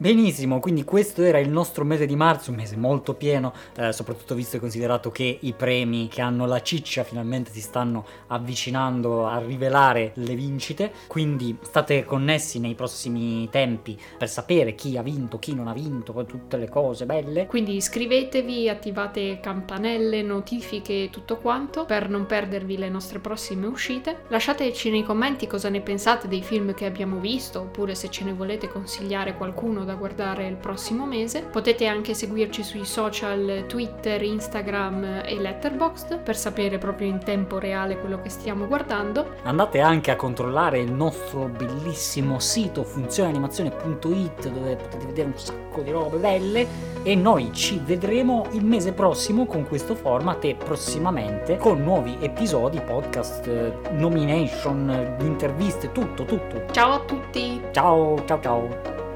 Benissimo, 0.00 0.60
quindi 0.60 0.84
questo 0.84 1.22
era 1.24 1.40
il 1.40 1.48
nostro 1.48 1.84
mese 1.84 2.06
di 2.06 2.14
marzo, 2.14 2.50
un 2.50 2.56
mese 2.58 2.76
molto 2.76 3.14
pieno, 3.14 3.52
eh, 3.74 3.92
soprattutto 3.92 4.36
visto 4.36 4.54
e 4.54 4.60
considerato 4.60 5.10
che 5.10 5.38
i 5.40 5.52
premi 5.54 6.06
che 6.06 6.20
hanno 6.20 6.46
la 6.46 6.62
ciccia 6.62 7.02
finalmente 7.02 7.50
si 7.50 7.60
stanno 7.60 8.06
avvicinando 8.28 9.26
a 9.26 9.40
rivelare 9.40 10.12
le 10.14 10.36
vincite, 10.36 10.92
quindi 11.08 11.58
state 11.62 12.04
connessi 12.04 12.60
nei 12.60 12.76
prossimi 12.76 13.48
tempi 13.50 13.98
per 14.16 14.28
sapere 14.28 14.76
chi 14.76 14.96
ha 14.96 15.02
vinto, 15.02 15.40
chi 15.40 15.52
non 15.52 15.66
ha 15.66 15.72
vinto, 15.72 16.12
tutte 16.26 16.58
le 16.58 16.68
cose 16.68 17.04
belle. 17.04 17.46
Quindi 17.46 17.74
iscrivetevi, 17.74 18.68
attivate 18.68 19.40
campanelle, 19.40 20.22
notifiche 20.22 21.02
e 21.02 21.10
tutto 21.10 21.38
quanto 21.38 21.86
per 21.86 22.08
non 22.08 22.24
perdervi 22.24 22.78
le 22.78 22.88
nostre 22.88 23.18
prossime 23.18 23.66
uscite. 23.66 24.20
Lasciateci 24.28 24.90
nei 24.90 25.02
commenti 25.02 25.48
cosa 25.48 25.68
ne 25.68 25.80
pensate 25.80 26.28
dei 26.28 26.42
film 26.42 26.72
che 26.72 26.86
abbiamo 26.86 27.18
visto 27.18 27.62
oppure 27.62 27.96
se 27.96 28.08
ce 28.10 28.22
ne 28.22 28.32
volete 28.32 28.68
consigliare 28.68 29.34
qualcuno 29.34 29.86
da 29.88 29.94
guardare 29.94 30.46
il 30.46 30.56
prossimo 30.56 31.06
mese. 31.06 31.42
Potete 31.42 31.86
anche 31.86 32.12
seguirci 32.12 32.62
sui 32.62 32.84
social 32.84 33.64
Twitter, 33.66 34.22
Instagram 34.22 35.22
e 35.24 35.34
Letterboxd 35.40 36.20
per 36.20 36.36
sapere 36.36 36.76
proprio 36.76 37.08
in 37.08 37.18
tempo 37.18 37.58
reale 37.58 37.98
quello 37.98 38.20
che 38.20 38.28
stiamo 38.28 38.66
guardando. 38.66 39.36
Andate 39.44 39.80
anche 39.80 40.10
a 40.10 40.16
controllare 40.16 40.78
il 40.78 40.92
nostro 40.92 41.46
bellissimo 41.46 42.38
sito 42.38 42.84
funzioneanimazione.it 42.84 44.48
dove 44.50 44.76
potete 44.76 45.06
vedere 45.06 45.28
un 45.28 45.38
sacco 45.38 45.80
di 45.80 45.90
robe 45.90 46.18
belle 46.18 46.66
e 47.02 47.14
noi 47.14 47.50
ci 47.52 47.80
vedremo 47.82 48.46
il 48.52 48.64
mese 48.64 48.92
prossimo 48.92 49.46
con 49.46 49.66
questo 49.66 49.94
format 49.94 50.44
e 50.44 50.54
prossimamente 50.54 51.56
con 51.56 51.82
nuovi 51.82 52.18
episodi, 52.20 52.80
podcast, 52.80 53.90
nomination, 53.92 55.16
interviste, 55.20 55.92
tutto, 55.92 56.24
tutto. 56.24 56.66
Ciao 56.72 56.92
a 56.92 57.00
tutti! 57.00 57.60
Ciao, 57.72 58.22
ciao, 58.26 58.40
ciao. 58.42 59.07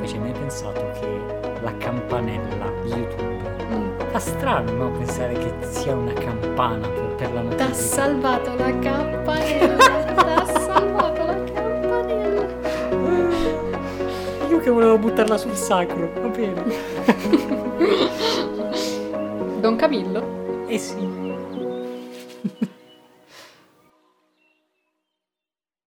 Invece 0.00 0.18
mi 0.18 0.28
hai 0.28 0.32
pensato 0.38 0.80
che 0.98 1.20
la 1.62 1.76
campanella 1.76 2.72
di 2.82 2.88
YouTube 2.88 3.28
Mm. 3.70 3.90
fa 4.10 4.18
strano 4.18 4.72
no? 4.72 4.90
pensare 4.90 5.34
che 5.34 5.52
sia 5.60 5.94
una 5.94 6.12
campana 6.14 6.88
per, 6.88 7.14
per 7.16 7.32
la 7.32 7.40
T'ha 7.40 7.46
notifica. 7.66 7.72
salvato 7.74 8.54
la 8.56 8.78
campanella! 8.80 9.76
T'ha 10.16 10.44
salvato 10.46 11.24
la 11.24 11.34
campanella! 11.52 12.46
Io 14.50 14.58
che 14.58 14.70
volevo 14.70 14.98
buttarla 14.98 15.36
sul 15.38 15.54
sacro, 15.54 16.10
va 16.20 16.28
bene. 16.28 16.64
Don 19.60 19.76
Camillo? 19.76 20.64
Eh 20.66 20.78
sì. 20.78 21.19